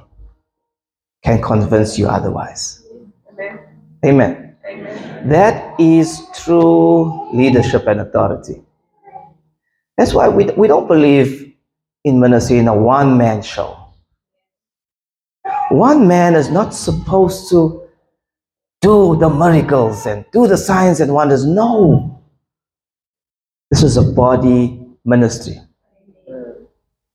can 1.23 1.41
convince 1.41 1.97
you 1.97 2.08
otherwise. 2.08 2.84
Amen. 3.32 3.60
Amen. 4.04 4.56
Amen. 4.67 5.30
That 5.30 5.80
is 5.80 6.21
true 6.34 7.32
leadership 7.34 7.88
and 7.88 8.02
authority. 8.02 8.62
That's 9.97 10.13
why 10.13 10.28
we, 10.28 10.45
we 10.45 10.67
don't 10.67 10.88
believe 10.88 11.54
in 12.04 12.19
ministry 12.19 12.58
in 12.58 12.67
a 12.67 12.75
one 12.75 13.17
man 13.17 13.41
show. 13.41 13.78
One 15.69 16.08
man 16.08 16.36
is 16.36 16.49
not 16.49 16.73
supposed 16.73 17.49
to 17.49 17.84
do 18.82 19.17
the 19.17 19.30
miracles 19.30 20.06
and 20.06 20.25
do 20.32 20.47
the 20.47 20.58
signs 20.58 20.99
and 20.99 21.13
wonders. 21.13 21.45
No. 21.45 22.23
This 23.69 23.84
is 23.84 23.97
a 23.97 24.02
body 24.02 24.79
ministry. 25.06 25.58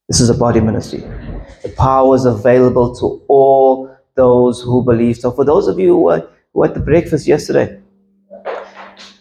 This 0.08 0.20
is 0.20 0.30
a 0.30 0.34
body 0.34 0.60
ministry. 0.60 1.00
The 1.62 1.70
power 1.76 2.16
is 2.16 2.24
available 2.26 2.94
to 2.96 3.22
all 3.28 3.96
those 4.16 4.62
who 4.62 4.84
believe. 4.84 5.18
So, 5.18 5.32
for 5.32 5.44
those 5.44 5.68
of 5.68 5.78
you 5.78 5.88
who 5.88 6.02
were, 6.04 6.20
who 6.52 6.60
were 6.60 6.66
at 6.66 6.74
the 6.74 6.80
breakfast 6.80 7.26
yesterday, 7.26 7.80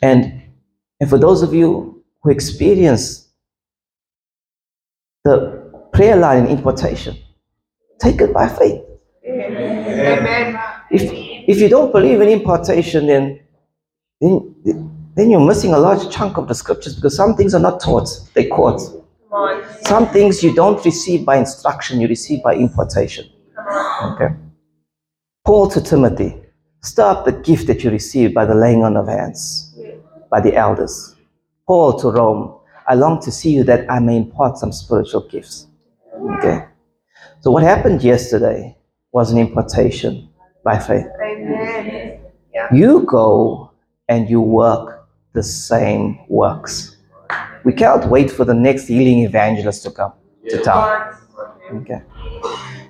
And, 0.01 0.43
and 0.99 1.09
for 1.09 1.17
those 1.17 1.43
of 1.43 1.53
you 1.53 2.03
who 2.21 2.31
experience 2.31 3.29
the 5.23 5.87
prayer 5.93 6.15
line 6.17 6.45
in 6.45 6.57
impartation, 6.57 7.17
take 7.99 8.21
it 8.21 8.33
by 8.33 8.49
faith. 8.49 8.81
Amen. 9.27 10.59
If, 10.91 11.03
if 11.49 11.59
you 11.59 11.69
don't 11.69 11.91
believe 11.91 12.21
in 12.21 12.29
impartation, 12.29 13.07
then, 13.07 13.39
then, 14.21 14.55
then 15.15 15.29
you're 15.29 15.45
missing 15.45 15.73
a 15.73 15.77
large 15.77 16.09
chunk 16.09 16.37
of 16.37 16.47
the 16.47 16.55
scriptures 16.55 16.95
because 16.95 17.15
some 17.15 17.35
things 17.35 17.53
are 17.53 17.61
not 17.61 17.79
taught, 17.79 18.09
they're 18.33 18.49
caught. 18.49 18.81
Some 19.85 20.07
things 20.09 20.43
you 20.43 20.53
don't 20.53 20.83
receive 20.85 21.25
by 21.25 21.37
instruction, 21.37 21.99
you 21.99 22.07
receive 22.07 22.43
by 22.43 22.53
impartation. 22.55 23.29
Come 23.55 23.67
on. 23.67 24.13
Okay. 24.13 24.35
Paul 25.45 25.69
to 25.71 25.81
Timothy, 25.81 26.41
stir 26.81 27.03
up 27.03 27.25
the 27.25 27.31
gift 27.31 27.67
that 27.67 27.83
you 27.83 27.89
received 27.89 28.33
by 28.33 28.45
the 28.45 28.55
laying 28.55 28.83
on 28.83 28.95
of 28.95 29.07
hands, 29.07 29.75
by 30.29 30.39
the 30.39 30.55
elders. 30.55 31.15
Paul 31.67 31.99
to 31.99 32.09
Rome, 32.09 32.59
I 32.87 32.95
long 32.95 33.21
to 33.21 33.31
see 33.31 33.51
you 33.51 33.63
that 33.65 33.89
I 33.89 33.99
may 33.99 34.17
impart 34.17 34.57
some 34.57 34.71
spiritual 34.71 35.27
gifts. 35.27 35.67
Okay. 36.37 36.65
So 37.41 37.51
what 37.51 37.63
happened 37.63 38.03
yesterday 38.03 38.77
was 39.11 39.31
an 39.31 39.37
impartation 39.37 40.29
by 40.63 40.79
faith. 40.79 41.05
Amen. 41.21 42.19
Yeah. 42.53 42.73
You 42.73 43.03
go 43.05 43.71
and 44.07 44.29
you 44.29 44.41
work 44.41 45.02
the 45.33 45.43
same 45.43 46.19
works. 46.27 46.97
We 47.63 47.73
cannot 47.73 48.09
wait 48.09 48.29
for 48.29 48.45
the 48.45 48.53
next 48.53 48.87
healing 48.87 49.19
evangelist 49.19 49.83
to 49.83 49.91
come 49.91 50.13
to 50.49 50.61
town. 50.61 51.15
Okay. 51.73 52.01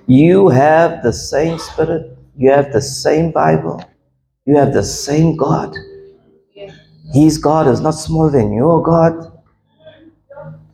You 0.06 0.48
have 0.48 1.02
the 1.02 1.12
same 1.12 1.58
spirit, 1.58 2.18
you 2.36 2.50
have 2.50 2.72
the 2.72 2.82
same 2.82 3.30
Bible, 3.30 3.82
you 4.44 4.56
have 4.56 4.72
the 4.72 4.82
same 4.82 5.36
God. 5.36 5.74
His 7.12 7.38
God 7.38 7.68
is 7.68 7.80
not 7.80 7.92
smaller 7.92 8.30
than 8.30 8.52
your 8.52 8.82
God. 8.82 9.30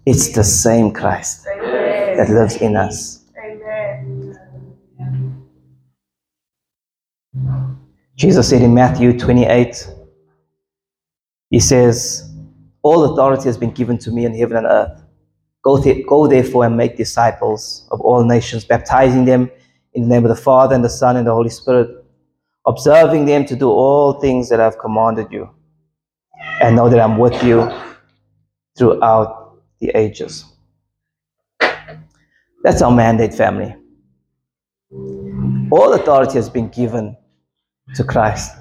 It's 0.07 0.33
the 0.33 0.43
same 0.43 0.93
Christ 0.93 1.47
Amen. 1.47 2.17
that 2.17 2.31
lives 2.31 2.57
in 2.57 2.77
us. 2.77 3.25
Amen. 3.37 4.41
Jesus 8.17 8.49
said 8.49 8.63
in 8.63 8.75
Matthew 8.75 9.19
28, 9.19 9.89
He 11.51 11.61
says, 11.61 12.31
All 12.83 13.13
authority 13.13 13.45
has 13.45 13.59
been 13.59 13.73
given 13.73 13.99
to 13.99 14.11
me 14.11 14.25
in 14.25 14.35
heaven 14.35 14.57
and 14.57 14.67
earth. 14.67 15.03
Go, 15.63 15.83
th- 15.83 16.07
go 16.07 16.27
therefore 16.27 16.65
and 16.65 16.77
make 16.77 16.97
disciples 16.97 17.87
of 17.91 18.01
all 18.01 18.25
nations, 18.25 18.65
baptizing 18.65 19.25
them 19.27 19.51
in 19.93 20.03
the 20.05 20.09
name 20.09 20.25
of 20.25 20.31
the 20.35 20.43
Father 20.43 20.75
and 20.75 20.85
the 20.85 20.89
Son 20.89 21.17
and 21.17 21.27
the 21.27 21.35
Holy 21.35 21.51
Spirit, 21.51 22.05
observing 22.67 23.27
them 23.27 23.45
to 23.45 23.57
do 23.57 23.69
all 23.69 24.15
things 24.21 24.49
that 24.49 24.61
I've 24.61 24.79
commanded 24.79 25.27
you. 25.31 25.51
And 26.63 26.77
know 26.77 26.89
that 26.89 27.01
I'm 27.01 27.19
with 27.19 27.43
you 27.43 27.71
throughout 28.79 29.59
the 29.81 29.91
ages. 29.97 30.45
That's 32.63 32.83
our 32.83 32.91
mandate, 32.91 33.35
family. 33.35 33.75
All 35.71 35.93
authority 35.95 36.35
has 36.35 36.49
been 36.49 36.69
given 36.69 37.17
to 37.95 38.05
Christ, 38.05 38.57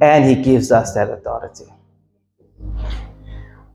and 0.00 0.24
He 0.24 0.42
gives 0.42 0.70
us 0.70 0.94
that 0.94 1.10
authority. 1.10 1.64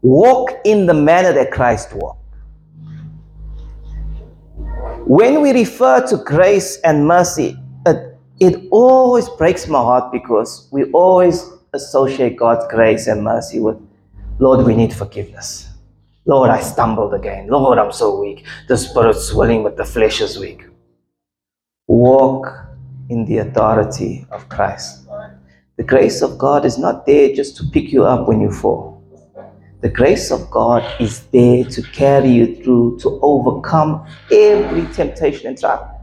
Walk 0.01 0.51
in 0.63 0.85
the 0.85 0.93
manner 0.93 1.33
that 1.33 1.51
Christ 1.51 1.93
walked. 1.93 2.19
When 5.05 5.41
we 5.41 5.51
refer 5.51 6.05
to 6.07 6.17
grace 6.17 6.79
and 6.81 7.05
mercy, 7.05 7.57
it, 7.85 8.17
it 8.39 8.67
always 8.71 9.27
breaks 9.29 9.67
my 9.67 9.79
heart 9.79 10.12
because 10.12 10.69
we 10.71 10.85
always 10.91 11.49
associate 11.73 12.38
God's 12.38 12.65
grace 12.69 13.07
and 13.07 13.23
mercy 13.23 13.59
with, 13.59 13.77
Lord, 14.39 14.65
we 14.65 14.75
need 14.75 14.93
forgiveness. 14.93 15.67
Lord, 16.25 16.49
I 16.49 16.62
stumbled 16.62 17.13
again. 17.13 17.47
Lord, 17.47 17.77
I'm 17.77 17.91
so 17.91 18.19
weak. 18.19 18.45
The 18.67 18.77
spirit's 18.77 19.33
willing, 19.33 19.63
but 19.63 19.77
the 19.77 19.85
flesh 19.85 20.21
is 20.21 20.38
weak. 20.38 20.65
Walk 21.88 22.53
in 23.09 23.25
the 23.25 23.39
authority 23.39 24.25
of 24.31 24.47
Christ. 24.47 25.07
The 25.77 25.83
grace 25.83 26.21
of 26.21 26.38
God 26.38 26.65
is 26.65 26.77
not 26.77 27.05
there 27.05 27.33
just 27.33 27.57
to 27.57 27.63
pick 27.65 27.91
you 27.91 28.05
up 28.05 28.27
when 28.27 28.39
you 28.39 28.51
fall. 28.51 28.98
The 29.81 29.89
grace 29.89 30.29
of 30.31 30.51
God 30.51 30.83
is 30.99 31.21
there 31.27 31.63
to 31.63 31.81
carry 31.81 32.29
you 32.29 32.61
through, 32.63 32.99
to 32.99 33.19
overcome 33.21 34.05
every 34.31 34.85
temptation 34.93 35.47
and 35.47 35.57
trial. 35.57 35.95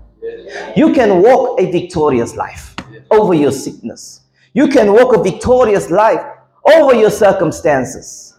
You 0.75 0.93
can 0.95 1.23
walk 1.23 1.61
a 1.61 1.71
victorious 1.71 2.37
life 2.37 2.75
over 3.11 3.35
your 3.35 3.53
sickness. 3.53 4.23
You 4.55 4.69
can 4.69 4.93
walk 4.93 5.15
a 5.15 5.23
victorious 5.23 5.91
life 5.91 6.25
over 6.65 6.95
your 6.95 7.11
circumstances. 7.11 8.39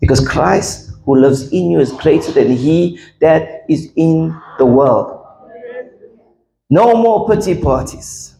Because 0.00 0.26
Christ 0.26 0.92
who 1.04 1.16
lives 1.16 1.50
in 1.52 1.70
you 1.70 1.80
is 1.80 1.92
greater 1.92 2.32
than 2.32 2.56
he 2.56 2.98
that 3.20 3.64
is 3.68 3.92
in 3.96 4.36
the 4.58 4.66
world. 4.66 5.24
No 6.70 6.96
more 6.96 7.28
pity 7.28 7.60
parties. 7.60 8.34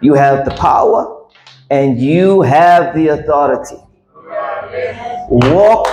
You 0.00 0.14
have 0.14 0.44
the 0.44 0.50
power 0.52 1.26
and 1.70 2.00
you 2.00 2.42
have 2.42 2.94
the 2.94 3.08
authority. 3.08 3.76
Walk 5.28 5.88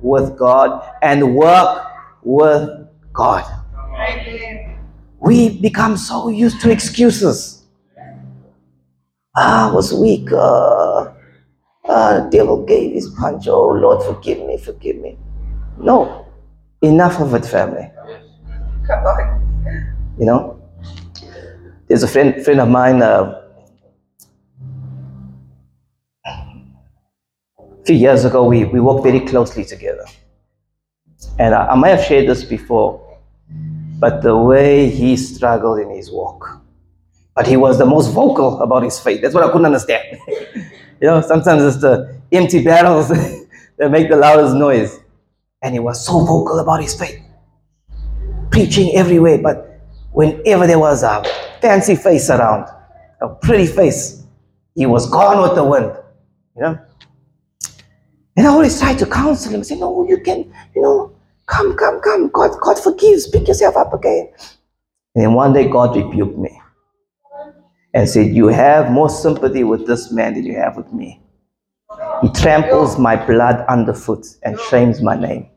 with 0.00 0.36
God 0.36 0.88
and 1.02 1.34
work 1.34 1.86
with 2.22 2.68
God. 3.12 3.44
We 5.20 5.60
become 5.60 5.96
so 5.96 6.28
used 6.28 6.60
to 6.62 6.70
excuses. 6.70 7.62
Ah, 9.36 9.70
I 9.70 9.74
was 9.74 9.92
weak. 9.92 10.30
Uh, 10.32 11.12
the 11.86 12.28
devil 12.30 12.64
gave 12.64 12.92
his 12.92 13.08
punch. 13.18 13.48
Oh, 13.48 13.68
Lord, 13.70 14.02
forgive 14.04 14.46
me, 14.46 14.58
forgive 14.58 14.96
me. 14.96 15.18
No, 15.78 16.26
enough 16.82 17.20
of 17.20 17.34
it, 17.34 17.44
family. 17.44 17.90
Come 18.86 19.04
on. 19.04 20.14
You 20.18 20.26
know, 20.26 20.62
there's 21.88 22.02
a 22.02 22.08
friend 22.08 22.44
friend 22.44 22.60
of 22.60 22.68
mine. 22.68 23.02
Uh, 23.02 23.40
few 27.86 27.96
years 27.96 28.24
ago, 28.24 28.44
we 28.44 28.64
we 28.64 28.80
worked 28.80 29.02
very 29.02 29.20
closely 29.20 29.64
together, 29.64 30.04
and 31.38 31.54
I, 31.54 31.66
I 31.68 31.74
might 31.74 31.90
have 31.90 32.04
shared 32.04 32.28
this 32.28 32.44
before, 32.44 33.18
but 33.98 34.22
the 34.22 34.36
way 34.36 34.88
he 34.90 35.16
struggled 35.16 35.78
in 35.78 35.90
his 35.90 36.10
walk, 36.10 36.60
but 37.34 37.46
he 37.46 37.56
was 37.56 37.78
the 37.78 37.86
most 37.86 38.08
vocal 38.08 38.60
about 38.62 38.82
his 38.82 38.98
faith. 38.98 39.20
That's 39.22 39.34
what 39.34 39.44
I 39.44 39.48
couldn't 39.48 39.66
understand. 39.66 40.18
you 41.00 41.08
know, 41.08 41.20
sometimes 41.20 41.62
it's 41.62 41.80
the 41.82 42.16
empty 42.32 42.62
barrels 42.62 43.08
that 43.78 43.90
make 43.90 44.08
the 44.08 44.16
loudest 44.16 44.54
noise, 44.54 44.98
and 45.62 45.74
he 45.74 45.80
was 45.80 46.04
so 46.04 46.24
vocal 46.24 46.58
about 46.58 46.80
his 46.82 46.94
faith 46.94 47.20
preaching 48.54 48.94
everywhere, 48.94 49.36
but 49.36 49.80
whenever 50.12 50.64
there 50.64 50.78
was 50.78 51.02
a 51.02 51.24
fancy 51.60 51.96
face 51.96 52.30
around, 52.30 52.68
a 53.20 53.28
pretty 53.28 53.66
face, 53.66 54.22
he 54.76 54.86
was 54.86 55.10
gone 55.10 55.42
with 55.42 55.56
the 55.56 55.64
wind. 55.64 55.92
You 56.56 56.62
know? 56.62 56.78
And 58.36 58.46
I 58.46 58.50
always 58.50 58.78
try 58.80 58.94
to 58.94 59.06
counsel 59.06 59.52
him, 59.54 59.64
say, 59.64 59.76
No, 59.76 60.06
you 60.08 60.18
can, 60.20 60.52
you 60.74 60.82
know, 60.82 61.12
come, 61.46 61.76
come, 61.76 62.00
come. 62.00 62.30
God, 62.30 62.58
God 62.60 62.78
forgives. 62.78 63.28
Pick 63.28 63.48
yourself 63.48 63.76
up 63.76 63.94
again. 63.94 64.32
And 65.14 65.24
then 65.24 65.34
one 65.34 65.52
day 65.52 65.68
God 65.68 65.96
rebuked 65.96 66.38
me 66.38 66.60
and 67.92 68.08
said, 68.08 68.34
You 68.34 68.48
have 68.48 68.90
more 68.90 69.08
sympathy 69.08 69.64
with 69.64 69.86
this 69.86 70.10
man 70.10 70.34
than 70.34 70.44
you 70.44 70.56
have 70.56 70.76
with 70.76 70.92
me. 70.92 71.20
He 72.22 72.30
tramples 72.30 72.98
my 72.98 73.16
blood 73.16 73.64
underfoot 73.68 74.26
and 74.42 74.58
shames 74.70 75.00
my 75.00 75.16
name 75.16 75.48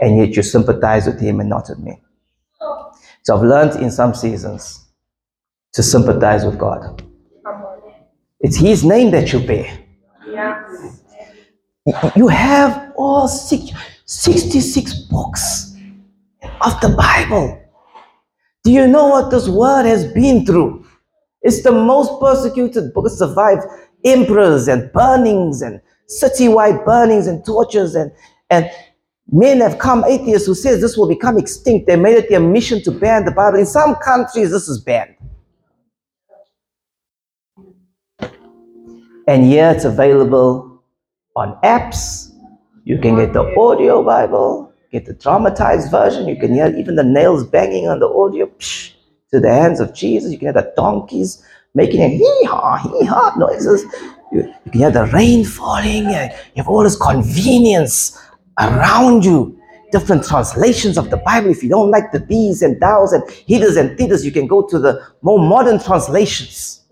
and 0.00 0.18
yet 0.18 0.36
you 0.36 0.42
sympathize 0.42 1.06
with 1.06 1.20
him 1.20 1.40
and 1.40 1.48
not 1.48 1.68
with 1.68 1.78
me. 1.78 1.98
So 3.24 3.36
I've 3.36 3.42
learned 3.42 3.80
in 3.82 3.90
some 3.90 4.14
seasons 4.14 4.86
to 5.74 5.82
sympathize 5.82 6.44
with 6.44 6.58
God. 6.58 7.02
It's 8.40 8.56
his 8.56 8.84
name 8.84 9.10
that 9.12 9.32
you 9.32 9.40
bear. 9.40 9.78
You 12.16 12.28
have 12.28 12.92
all 12.96 13.28
six, 13.28 13.70
66 14.06 14.94
books 15.10 15.74
of 16.42 16.80
the 16.80 16.94
Bible. 16.96 17.62
Do 18.64 18.72
you 18.72 18.86
know 18.86 19.08
what 19.08 19.30
this 19.30 19.48
word 19.48 19.84
has 19.84 20.12
been 20.12 20.44
through? 20.44 20.86
It's 21.42 21.62
the 21.62 21.72
most 21.72 22.20
persecuted 22.20 22.92
book. 22.92 23.08
Survived 23.08 23.62
emperors 24.04 24.68
and 24.68 24.92
burnings 24.92 25.62
and 25.62 25.80
citywide 26.08 26.84
burnings 26.84 27.26
and 27.28 27.44
tortures 27.44 27.94
and, 27.94 28.10
and 28.50 28.70
Men 29.30 29.60
have 29.60 29.78
come, 29.78 30.04
atheists 30.04 30.46
who 30.46 30.54
says 30.54 30.80
this 30.80 30.96
will 30.96 31.08
become 31.08 31.36
extinct. 31.36 31.88
They 31.88 31.96
made 31.96 32.16
it 32.16 32.28
their 32.28 32.40
mission 32.40 32.80
to 32.84 32.92
ban 32.92 33.24
the 33.24 33.32
Bible. 33.32 33.58
In 33.58 33.66
some 33.66 33.96
countries, 33.96 34.52
this 34.52 34.68
is 34.68 34.80
banned. 34.80 35.16
And 39.26 39.44
here 39.44 39.72
it's 39.74 39.84
available 39.84 40.75
on 41.36 41.56
apps. 41.62 42.32
You 42.84 42.98
can 42.98 43.16
get 43.16 43.32
the 43.32 43.54
audio 43.60 44.02
Bible, 44.02 44.72
get 44.90 45.04
the 45.04 45.14
dramatized 45.14 45.90
version. 45.90 46.26
You 46.26 46.36
can 46.36 46.54
hear 46.54 46.74
even 46.76 46.96
the 46.96 47.04
nails 47.04 47.44
banging 47.44 47.88
on 47.88 48.00
the 48.00 48.08
audio 48.08 48.46
psh, 48.46 48.92
to 49.30 49.38
the 49.38 49.52
hands 49.52 49.78
of 49.78 49.94
Jesus. 49.94 50.32
You 50.32 50.38
can 50.38 50.46
hear 50.46 50.54
the 50.54 50.72
donkeys 50.76 51.44
making 51.74 52.00
a 52.00 52.08
hee 52.08 52.44
haw, 52.44 52.78
hee 52.78 53.04
haw 53.04 53.34
noises. 53.36 53.84
You, 54.32 54.52
you 54.64 54.70
can 54.72 54.80
hear 54.80 54.90
the 54.90 55.06
rain 55.06 55.44
falling, 55.44 56.04
you 56.04 56.30
have 56.56 56.68
all 56.68 56.82
this 56.82 56.96
convenience 56.96 58.18
around 58.58 59.24
you. 59.24 59.52
Different 59.92 60.24
translations 60.24 60.98
of 60.98 61.10
the 61.10 61.16
Bible. 61.18 61.48
If 61.50 61.62
you 61.62 61.68
don't 61.68 61.92
like 61.92 62.10
the 62.10 62.18
these 62.18 62.60
and 62.60 62.80
thous 62.80 63.12
and 63.12 63.22
hitters 63.46 63.76
and 63.76 63.96
thiters, 63.96 64.24
you 64.24 64.32
can 64.32 64.48
go 64.48 64.66
to 64.66 64.80
the 64.80 65.00
more 65.22 65.38
modern 65.38 65.78
translations. 65.78 66.84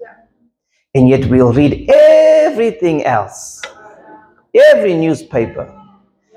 And 0.95 1.09
yet 1.09 1.28
we'll 1.28 1.53
read 1.53 1.90
everything 1.90 3.05
else. 3.05 3.63
Every 4.55 4.94
newspaper. 4.94 5.70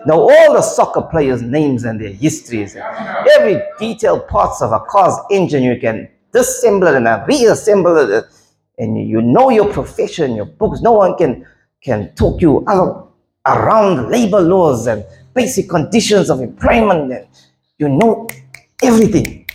Know 0.05 0.29
all 0.29 0.53
the 0.53 0.61
soccer 0.61 1.01
players' 1.01 1.41
names 1.41 1.83
and 1.83 1.99
their 1.99 2.11
histories. 2.13 2.75
Every 2.75 3.61
detailed 3.79 4.27
parts 4.27 4.61
of 4.61 4.71
a 4.71 4.79
car's 4.79 5.15
engine, 5.31 5.63
you 5.63 5.79
can 5.79 6.09
disassemble 6.31 6.89
it 6.89 6.95
and 6.95 7.27
reassemble 7.27 7.97
it. 7.97 8.25
And 8.77 9.07
you 9.09 9.21
know 9.21 9.49
your 9.49 9.71
profession, 9.71 10.35
your 10.35 10.45
books. 10.45 10.81
No 10.81 10.93
one 10.93 11.17
can, 11.17 11.45
can 11.81 12.13
talk 12.15 12.41
you 12.41 12.63
out 12.67 13.13
around 13.45 14.09
labor 14.09 14.41
laws 14.41 14.87
and 14.87 15.03
basic 15.33 15.69
conditions 15.69 16.29
of 16.29 16.41
employment. 16.41 17.27
You 17.79 17.89
know 17.89 18.27
everything 18.81 19.47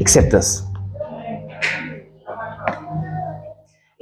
except 0.00 0.30
this. 0.30 0.62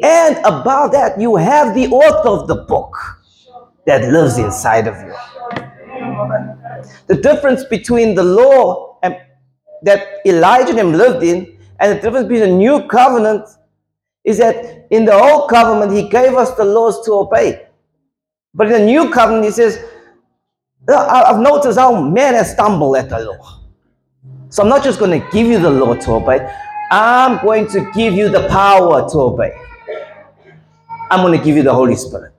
And 0.03 0.36
above 0.44 0.92
that, 0.92 1.20
you 1.20 1.36
have 1.36 1.74
the 1.74 1.88
author 1.88 2.28
of 2.28 2.49
the 2.49 2.57
book 2.57 2.96
that 3.86 4.12
lives 4.12 4.38
inside 4.38 4.86
of 4.86 4.96
you. 4.96 5.14
The 7.07 7.16
difference 7.16 7.64
between 7.64 8.14
the 8.14 8.22
law 8.22 8.99
and, 9.03 9.16
that 9.82 10.07
Elijah 10.26 10.70
and 10.70 10.78
him 10.78 10.92
lived 10.92 11.22
in 11.24 11.59
and 11.80 11.99
the 11.99 12.03
difference 12.03 12.28
between 12.28 12.51
the 12.51 12.57
new 12.57 12.86
covenant 12.88 13.49
is 14.24 14.38
that 14.38 14.86
in 14.90 15.05
the 15.05 15.14
old 15.14 15.49
covenant, 15.51 15.92
he 15.92 16.09
gave 16.09 16.34
us 16.34 16.53
the 16.53 16.64
laws 16.64 17.05
to 17.07 17.12
obey. 17.14 17.66
But 18.55 18.66
in 18.68 18.72
the 18.72 18.86
new 18.86 19.11
covenant, 19.11 19.46
he 19.46 19.51
says, 19.51 19.78
"I- 20.88 21.24
I've 21.28 21.38
noticed 21.40 21.78
how 21.78 22.01
man 22.01 22.34
has 22.34 22.53
stumbled 22.53 22.96
at 22.96 23.09
the 23.09 23.20
law. 23.20 23.61
So 24.51 24.62
I'm 24.62 24.68
not 24.68 24.82
just 24.84 24.99
going 24.99 25.20
to 25.20 25.26
give 25.30 25.46
you 25.46 25.59
the 25.59 25.70
law 25.70 25.94
to 25.94 26.12
obey, 26.14 26.49
I'm 26.90 27.38
going 27.44 27.66
to 27.68 27.90
give 27.92 28.14
you 28.14 28.28
the 28.28 28.49
power 28.49 29.09
to 29.09 29.20
obey. 29.20 29.53
I'm 31.11 31.20
going 31.20 31.38
to 31.38 31.44
give 31.44 31.56
you 31.56 31.62
the 31.62 31.74
Holy 31.74 31.96
Spirit. 31.96 32.32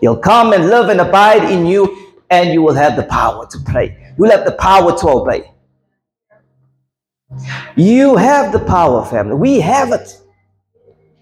He'll 0.00 0.16
come 0.16 0.52
and 0.52 0.68
live 0.68 0.88
and 0.88 1.00
abide 1.00 1.50
in 1.50 1.66
you, 1.66 2.14
and 2.30 2.52
you 2.52 2.62
will 2.62 2.74
have 2.74 2.96
the 2.96 3.04
power 3.04 3.46
to 3.46 3.58
pray. 3.66 4.14
You'll 4.18 4.30
have 4.30 4.44
the 4.44 4.52
power 4.52 4.96
to 4.98 5.08
obey. 5.08 5.50
You 7.76 8.16
have 8.16 8.52
the 8.52 8.58
power, 8.58 9.04
family. 9.04 9.34
We 9.34 9.60
have 9.60 9.92
it. 9.92 10.20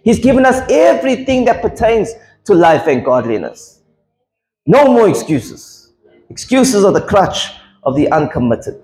He's 0.03 0.19
given 0.19 0.45
us 0.45 0.61
everything 0.71 1.45
that 1.45 1.63
pertains 1.63 2.11
to 2.45 2.55
life 2.55 2.87
and 2.87 3.05
godliness. 3.05 3.83
No 4.67 4.93
more 4.93 5.09
excuses. 5.09 5.93
Excuses 6.31 6.85
are 6.85 6.93
the 6.93 7.03
crutch 7.03 7.49
of 7.83 7.97
the 7.97 8.11
uncommitted. 8.11 8.83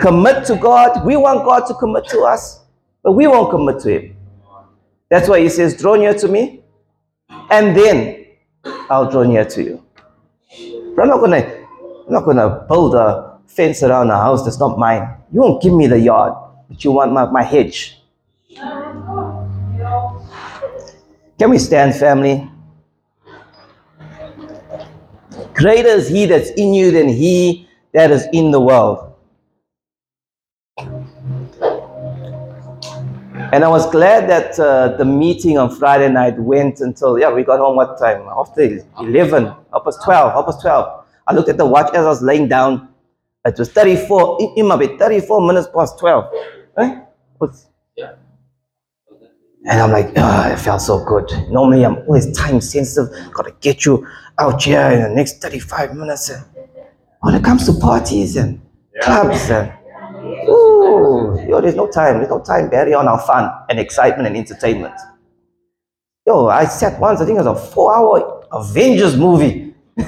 Commit 0.00 0.44
to 0.46 0.56
God. 0.56 1.04
We 1.04 1.16
want 1.16 1.44
God 1.44 1.66
to 1.66 1.74
commit 1.74 2.06
to 2.08 2.20
us, 2.20 2.60
but 3.02 3.12
we 3.12 3.26
won't 3.26 3.50
commit 3.50 3.80
to 3.80 4.00
Him. 4.00 4.16
That's 5.08 5.28
why 5.28 5.40
He 5.40 5.48
says, 5.48 5.76
Draw 5.76 5.96
near 5.96 6.14
to 6.14 6.28
me, 6.28 6.62
and 7.50 7.76
then 7.76 8.26
I'll 8.90 9.10
draw 9.10 9.24
near 9.24 9.44
to 9.44 9.62
you. 9.62 9.84
But 10.94 11.02
I'm 11.02 11.08
not 11.08 11.20
gonna, 11.20 11.64
I'm 12.06 12.12
not 12.12 12.24
gonna 12.24 12.64
build 12.68 12.94
a 12.94 13.38
fence 13.46 13.82
around 13.82 14.10
a 14.10 14.16
house 14.16 14.44
that's 14.44 14.58
not 14.58 14.78
mine. 14.78 15.16
You 15.32 15.40
won't 15.40 15.62
give 15.62 15.72
me 15.72 15.86
the 15.86 15.98
yard, 15.98 16.34
but 16.68 16.84
you 16.84 16.92
want 16.92 17.12
my, 17.12 17.26
my 17.30 17.42
hedge. 17.42 18.00
Can 21.38 21.50
we 21.50 21.58
stand, 21.58 21.94
family? 21.94 22.50
Greater 25.54 25.88
is 25.88 26.08
he 26.08 26.26
that's 26.26 26.50
in 26.50 26.74
you 26.74 26.90
than 26.90 27.08
he 27.08 27.68
that 27.92 28.10
is 28.10 28.26
in 28.32 28.50
the 28.50 28.60
world. 28.60 29.07
And 33.52 33.64
I 33.64 33.68
was 33.68 33.90
glad 33.90 34.28
that 34.28 34.58
uh, 34.58 34.96
the 34.96 35.04
meeting 35.04 35.56
on 35.58 35.74
Friday 35.74 36.10
night 36.12 36.38
went 36.38 36.80
until, 36.80 37.18
yeah, 37.18 37.32
we 37.32 37.42
got 37.44 37.58
home 37.60 37.76
what 37.76 37.98
time? 37.98 38.26
After 38.36 38.62
11, 39.00 39.44
half 39.72 39.84
past 39.84 40.04
12, 40.04 40.32
half 40.32 40.44
past 40.46 40.60
12. 40.60 41.04
I 41.26 41.34
looked 41.34 41.48
at 41.48 41.56
the 41.56 41.66
watch 41.66 41.88
as 41.94 42.04
I 42.04 42.08
was 42.08 42.22
laying 42.22 42.48
down. 42.48 42.88
It 43.44 43.58
was 43.58 43.70
34, 43.72 44.36
it, 44.40 44.50
it 44.58 44.62
might 44.64 44.76
be 44.80 44.98
34 44.98 45.46
minutes 45.46 45.68
past 45.74 45.98
12. 45.98 46.24
Eh? 46.78 47.00
What's- 47.38 47.66
and 49.70 49.82
I'm 49.82 49.90
like, 49.90 50.12
oh, 50.16 50.50
it 50.52 50.58
felt 50.58 50.80
so 50.80 51.04
good. 51.04 51.30
Normally, 51.50 51.84
I'm 51.84 51.96
always 51.98 52.30
time 52.36 52.60
sensitive. 52.60 53.12
Got 53.34 53.42
to 53.46 53.54
get 53.60 53.84
you 53.84 54.06
out 54.38 54.62
here 54.62 54.80
in 54.80 55.02
the 55.02 55.08
next 55.10 55.42
35 55.42 55.94
minutes. 55.94 56.30
When 57.20 57.34
it 57.34 57.42
comes 57.44 57.66
to 57.66 57.72
parties 57.78 58.36
and 58.36 58.60
clubs 59.02 59.50
and 59.50 59.72
yo, 61.48 61.60
there's 61.60 61.74
no 61.74 61.88
time. 61.88 62.18
There's 62.18 62.28
no 62.28 62.40
time 62.40 62.68
bury 62.68 62.94
on 62.94 63.08
our 63.08 63.18
fun 63.20 63.50
and 63.68 63.80
excitement 63.80 64.28
and 64.28 64.36
entertainment. 64.36 64.94
Yo, 66.26 66.46
I 66.48 66.66
sat 66.66 67.00
once. 67.00 67.20
I 67.20 67.24
think 67.24 67.38
it 67.38 67.44
was 67.44 67.58
a 67.58 67.72
four-hour 67.72 68.46
Avengers 68.52 69.16
movie. 69.16 69.74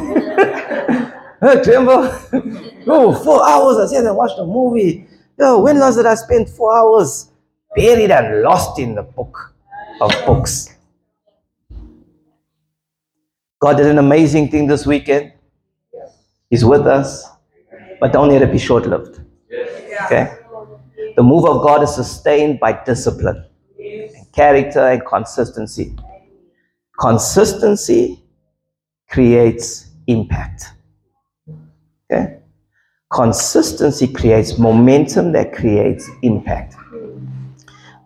Hey, 1.42 1.58
Remember? 1.62 2.20
Yo, 2.86 3.14
four 3.14 3.48
hours. 3.48 3.78
I 3.78 3.86
sat 3.86 4.04
and 4.04 4.14
watched 4.14 4.36
the 4.36 4.44
movie. 4.44 5.06
Yo, 5.38 5.62
when 5.62 5.78
last 5.78 5.96
did 5.96 6.04
I 6.04 6.14
spent 6.14 6.50
four 6.50 6.76
hours 6.76 7.30
buried 7.74 8.10
and 8.10 8.42
lost 8.42 8.78
in 8.78 8.94
the 8.94 9.02
book 9.02 9.54
of 10.02 10.12
books? 10.26 10.76
God 13.58 13.78
did 13.78 13.86
an 13.86 13.96
amazing 13.96 14.50
thing 14.50 14.66
this 14.66 14.84
weekend. 14.84 15.32
He's 16.50 16.62
with 16.62 16.86
us, 16.86 17.26
but 18.00 18.12
don't 18.12 18.28
let 18.28 18.42
it 18.42 18.52
be 18.52 18.58
short 18.58 18.84
lived. 18.84 19.20
Okay? 20.04 20.39
The 21.20 21.24
move 21.24 21.44
of 21.44 21.62
God 21.62 21.82
is 21.82 21.94
sustained 21.94 22.60
by 22.60 22.82
discipline, 22.82 23.44
and 23.78 24.32
character, 24.32 24.80
and 24.88 25.04
consistency. 25.04 25.94
Consistency 26.98 28.24
creates 29.06 29.90
impact. 30.06 30.72
Okay? 32.10 32.38
Consistency 33.12 34.06
creates 34.08 34.58
momentum 34.58 35.32
that 35.32 35.52
creates 35.52 36.08
impact. 36.22 36.74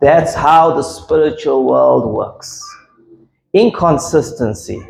That's 0.01 0.33
how 0.33 0.73
the 0.73 0.83
spiritual 0.83 1.63
world 1.63 2.13
works. 2.13 2.61
Inconsistency 3.53 4.85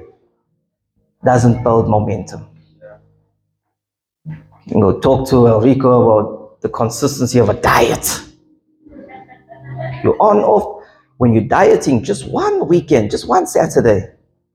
doesn't 1.23 1.61
build 1.61 1.87
momentum. 1.87 2.47
You 4.25 4.71
can 4.71 4.81
go 4.81 4.99
talk 4.99 5.29
to 5.29 5.45
Enrico 5.45 6.01
about 6.01 6.44
the 6.65 6.69
consistency 6.69 7.37
of 7.37 7.47
a 7.49 7.53
diet. 7.53 8.21
You're 10.03 10.19
on 10.19 10.39
off 10.39 10.83
when 11.17 11.31
you're 11.31 11.43
dieting 11.43 12.03
just 12.03 12.27
one 12.27 12.67
weekend, 12.67 13.11
just 13.11 13.27
one 13.27 13.45
Saturday, 13.45 14.09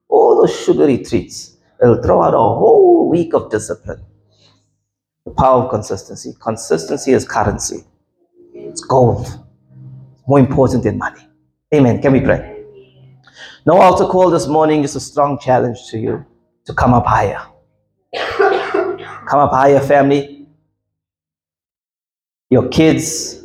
all 0.09 0.41
those 0.41 0.53
sugary 0.65 0.99
treats. 0.99 1.57
It'll 1.81 2.03
throw 2.03 2.21
out 2.21 2.35
a 2.35 2.37
whole 2.37 3.09
week 3.09 3.33
of 3.33 3.49
discipline. 3.49 4.05
The 5.25 5.31
power 5.31 5.63
of 5.63 5.71
consistency. 5.71 6.35
Consistency 6.43 7.13
is 7.13 7.25
currency. 7.25 7.85
It's 8.55 8.81
gold. 8.81 9.27
It's 9.29 10.27
more 10.27 10.41
important 10.41 10.83
than 10.83 10.99
money. 10.99 11.25
Amen. 11.73 12.03
Can 12.03 12.13
we 12.13 12.23
pray? 12.23 12.65
No 13.67 13.81
altar 13.81 14.07
call 14.07 14.31
this 14.31 14.49
morning 14.49 14.83
is 14.83 14.97
a 14.97 15.01
strong 15.01 15.39
challenge 15.39 15.79
to 15.91 15.99
you 15.99 16.27
to 16.65 16.75
come 16.75 16.93
up 16.93 17.07
higher. 17.07 17.41
come 18.17 19.39
up 19.39 19.53
higher, 19.53 19.79
family. 19.79 20.40
Your 22.51 22.69
kids, 22.69 23.45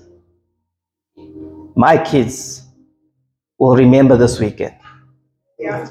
my 1.75 2.03
kids, 2.03 2.63
will 3.59 3.75
remember 3.75 4.17
this 4.17 4.39
weekend. 4.39 4.75
Yeah. 5.59 5.89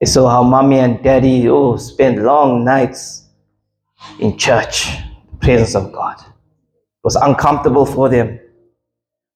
They 0.00 0.06
saw 0.06 0.28
how 0.28 0.42
mommy 0.42 0.78
and 0.78 1.02
daddy 1.02 1.48
oh 1.48 1.76
spent 1.78 2.20
long 2.22 2.62
nights 2.62 3.28
in 4.20 4.36
church, 4.36 4.88
the 5.30 5.38
presence 5.38 5.74
of 5.74 5.90
God. 5.92 6.16
It 6.20 7.04
was 7.04 7.16
uncomfortable 7.16 7.86
for 7.86 8.10
them, 8.10 8.38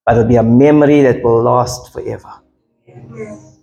but 0.04 0.16
it'll 0.16 0.28
be 0.28 0.36
a 0.36 0.42
memory 0.42 1.00
that 1.00 1.22
will 1.22 1.42
last 1.42 1.92
forever. 1.92 2.32
Yes. 2.86 3.59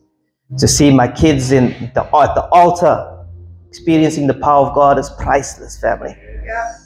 To 0.57 0.67
see 0.67 0.91
my 0.91 1.07
kids 1.07 1.51
in 1.51 1.91
the 1.93 2.03
at 2.15 2.33
the 2.33 2.47
altar 2.51 3.27
experiencing 3.67 4.25
the 4.25 4.33
power 4.35 4.67
of 4.67 4.73
God 4.73 4.97
is 4.97 5.09
priceless, 5.19 5.79
family. 5.79 6.17
Yeah. 6.45 6.77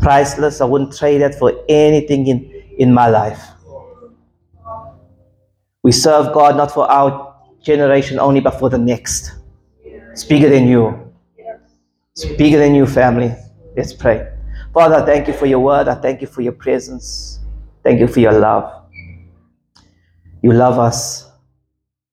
Priceless. 0.00 0.60
I 0.60 0.64
wouldn't 0.64 0.96
trade 0.96 1.18
that 1.22 1.34
for 1.34 1.52
anything 1.68 2.26
in, 2.26 2.50
in 2.78 2.92
my 2.92 3.08
life. 3.08 3.42
We 5.82 5.92
serve 5.92 6.32
God 6.32 6.56
not 6.56 6.72
for 6.72 6.90
our 6.90 7.34
generation 7.62 8.18
only, 8.18 8.40
but 8.40 8.58
for 8.58 8.68
the 8.68 8.78
next. 8.78 9.32
It's 9.84 10.24
bigger 10.24 10.48
than 10.48 10.66
you. 10.66 11.12
It's 12.12 12.24
bigger 12.24 12.58
than 12.58 12.74
you, 12.74 12.86
family. 12.86 13.34
Let's 13.76 13.92
pray. 13.92 14.32
Father, 14.72 14.96
I 14.96 15.06
thank 15.06 15.28
you 15.28 15.34
for 15.34 15.46
your 15.46 15.60
word. 15.60 15.88
I 15.88 15.94
thank 15.94 16.20
you 16.20 16.26
for 16.26 16.42
your 16.42 16.52
presence. 16.52 17.40
Thank 17.82 18.00
you 18.00 18.06
for 18.06 18.20
your 18.20 18.32
love. 18.32 18.84
You 20.42 20.52
love 20.52 20.78
us. 20.78 21.30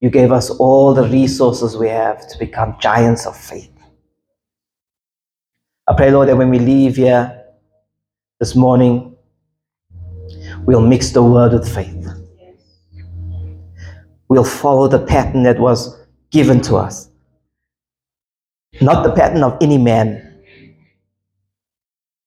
You 0.00 0.10
gave 0.10 0.32
us 0.32 0.50
all 0.50 0.92
the 0.92 1.08
resources 1.08 1.76
we 1.76 1.88
have 1.88 2.28
to 2.28 2.38
become 2.38 2.76
giants 2.80 3.26
of 3.26 3.36
faith. 3.36 3.70
I 5.86 5.94
pray, 5.94 6.10
Lord, 6.10 6.28
that 6.28 6.36
when 6.36 6.50
we 6.50 6.58
leave 6.58 6.96
here 6.96 7.43
this 8.44 8.54
morning, 8.54 9.16
we'll 10.66 10.86
mix 10.86 11.12
the 11.12 11.22
word 11.22 11.54
with 11.54 11.66
faith. 11.74 12.06
We'll 14.28 14.44
follow 14.44 14.86
the 14.86 14.98
pattern 14.98 15.44
that 15.44 15.58
was 15.58 15.98
given 16.30 16.60
to 16.68 16.76
us, 16.76 17.08
not 18.82 19.02
the 19.02 19.12
pattern 19.12 19.42
of 19.42 19.56
any 19.62 19.78
man, 19.78 20.42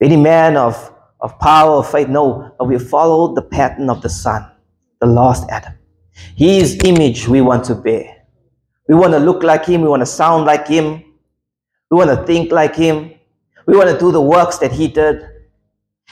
any 0.02 0.16
man 0.16 0.58
of, 0.58 0.92
of 1.20 1.38
power 1.38 1.76
or 1.76 1.84
faith. 1.84 2.08
No, 2.08 2.52
but 2.58 2.66
we 2.66 2.80
follow 2.80 3.36
the 3.36 3.44
pattern 3.44 3.88
of 3.88 4.02
the 4.02 4.10
Son, 4.10 4.44
the 5.00 5.06
last 5.06 5.48
Adam. 5.52 5.74
His 6.36 6.80
image 6.84 7.28
we 7.28 7.42
want 7.42 7.64
to 7.66 7.76
bear. 7.76 8.26
We 8.90 8.96
want 8.96 9.14
to 9.14 9.20
look 9.20 9.44
like 9.44 9.66
him. 9.66 9.82
We 9.82 9.88
want 9.88 10.02
to 10.02 10.08
sound 10.08 10.46
like 10.46 10.68
him. 10.68 11.04
We 11.92 11.98
want 11.98 12.10
to 12.10 12.26
think 12.26 12.52
like 12.52 12.76
him. 12.76 13.14
We 13.68 13.78
want 13.78 13.92
to 13.92 14.00
do 14.00 14.12
the 14.12 14.22
works 14.22 14.58
that 14.58 14.72
he 14.72 14.88
did. 14.88 15.37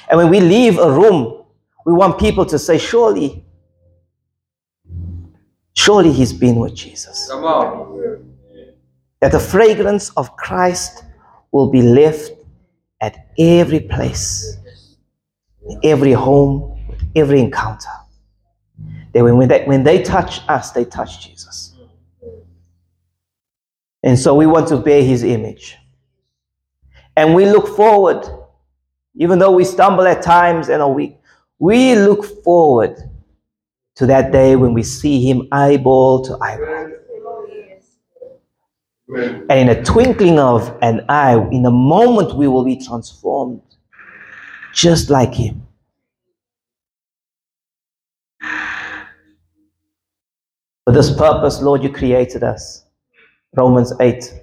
And 0.09 0.17
when 0.17 0.29
we 0.29 0.39
leave 0.39 0.77
a 0.77 0.91
room, 0.91 1.43
we 1.85 1.93
want 1.93 2.19
people 2.19 2.45
to 2.45 2.59
say, 2.59 2.77
surely, 2.77 3.43
surely 5.73 6.11
he's 6.11 6.33
been 6.33 6.55
with 6.57 6.75
Jesus. 6.75 7.27
Come 7.29 7.43
on. 7.43 8.35
That 9.21 9.31
the 9.31 9.39
fragrance 9.39 10.09
of 10.11 10.35
Christ 10.35 11.03
will 11.51 11.69
be 11.69 11.81
left 11.81 12.31
at 13.01 13.27
every 13.37 13.79
place, 13.79 14.57
every 15.83 16.11
home, 16.11 16.97
every 17.15 17.39
encounter. 17.39 17.89
That 19.13 19.23
when, 19.23 19.37
when, 19.37 19.47
they, 19.47 19.63
when 19.63 19.83
they 19.83 20.03
touch 20.03 20.41
us, 20.47 20.71
they 20.71 20.85
touch 20.85 21.25
Jesus. 21.25 21.73
And 24.03 24.19
so 24.19 24.35
we 24.35 24.45
want 24.45 24.67
to 24.67 24.77
bear 24.77 25.01
his 25.01 25.23
image. 25.23 25.77
And 27.17 27.33
we 27.33 27.45
look 27.45 27.75
forward, 27.75 28.23
even 29.17 29.39
though 29.39 29.51
we 29.51 29.63
stumble 29.63 30.05
at 30.07 30.21
times 30.21 30.69
and 30.69 30.81
are 30.81 30.91
weak, 30.91 31.17
we 31.59 31.95
look 31.95 32.43
forward 32.43 32.97
to 33.95 34.05
that 34.05 34.31
day 34.31 34.55
when 34.55 34.73
we 34.73 34.83
see 34.83 35.25
him 35.27 35.47
eyeball 35.51 36.23
to 36.25 36.37
eyeball. 36.41 36.91
And 39.07 39.51
in 39.51 39.69
a 39.69 39.83
twinkling 39.83 40.39
of 40.39 40.77
an 40.81 41.05
eye, 41.07 41.37
in 41.51 41.65
a 41.65 41.71
moment, 41.71 42.35
we 42.35 42.47
will 42.47 42.65
be 42.65 42.83
transformed 42.83 43.61
just 44.73 45.09
like 45.09 45.33
him. 45.33 45.65
For 50.85 50.91
this 50.91 51.15
purpose, 51.15 51.61
Lord, 51.61 51.81
you 51.81 51.89
created 51.89 52.43
us. 52.43 52.85
Romans 53.55 53.93
8. 53.99 54.33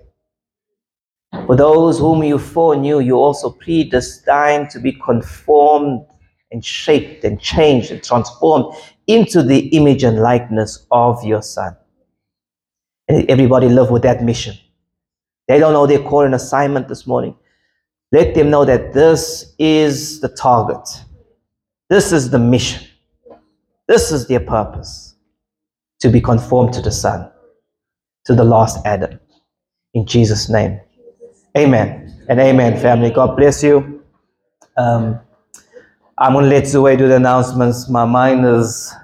For 1.33 1.57
those 1.57 1.99
whom 1.99 2.23
you 2.23 2.39
foreknew, 2.39 3.01
you 3.01 3.17
also 3.17 3.51
predestined 3.51 4.71
to 4.71 4.79
be 4.79 4.93
conformed 4.93 6.07
and 6.51 6.65
shaped 6.65 7.25
and 7.25 7.41
changed 7.41 7.91
and 7.91 8.03
transformed 8.03 8.75
into 9.07 9.43
the 9.43 9.69
image 9.69 10.05
and 10.05 10.21
likeness 10.21 10.87
of 10.91 11.25
your 11.25 11.43
Son. 11.43 11.75
And 13.09 13.29
everybody 13.31 13.69
live 13.69 13.91
with 13.91 14.03
that 14.03 14.23
mission. 14.23 14.57
They 15.49 15.59
don't 15.59 15.73
know 15.73 15.87
their 15.87 16.03
call 16.03 16.21
and 16.21 16.35
assignment 16.35 16.89
this 16.89 17.07
morning. 17.07 17.35
Let 18.13 18.35
them 18.35 18.51
know 18.51 18.65
that 18.67 18.93
this 18.93 19.55
is 19.59 20.21
the 20.21 20.29
target. 20.29 20.87
This 21.89 22.13
is 22.13 22.31
the 22.31 22.39
mission. 22.39 22.87
This 23.89 24.13
is 24.13 24.29
their 24.29 24.41
purpose 24.41 25.15
to 26.01 26.11
be 26.11 26.21
conformed 26.21 26.75
to 26.75 26.83
the 26.83 26.93
Son, 26.93 27.31
to 28.27 28.35
the 28.35 28.45
last 28.45 28.85
Adam. 28.85 29.19
In 29.95 30.07
Jesus' 30.07 30.51
name. 30.51 30.79
Amen. 31.57 32.25
And 32.29 32.41
amen, 32.41 32.81
family. 32.81 33.11
God 33.11 33.37
bless 33.37 33.63
you. 33.63 34.03
Um, 34.77 35.21
I'm 36.17 36.35
to 36.35 36.41
let 36.41 36.67
Zoe 36.67 36.97
do 36.97 37.09
the 37.09 37.17
announcements. 37.17 37.89
My 37.89 38.05
mind 38.05 38.47
is, 38.47 38.95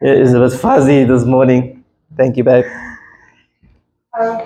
is 0.00 0.32
a 0.34 0.38
bit 0.40 0.52
fuzzy 0.52 1.04
this 1.04 1.24
morning. 1.24 1.84
Thank 2.16 2.36
you, 2.36 2.44
babe. 2.44 2.64
Um, 4.18 4.40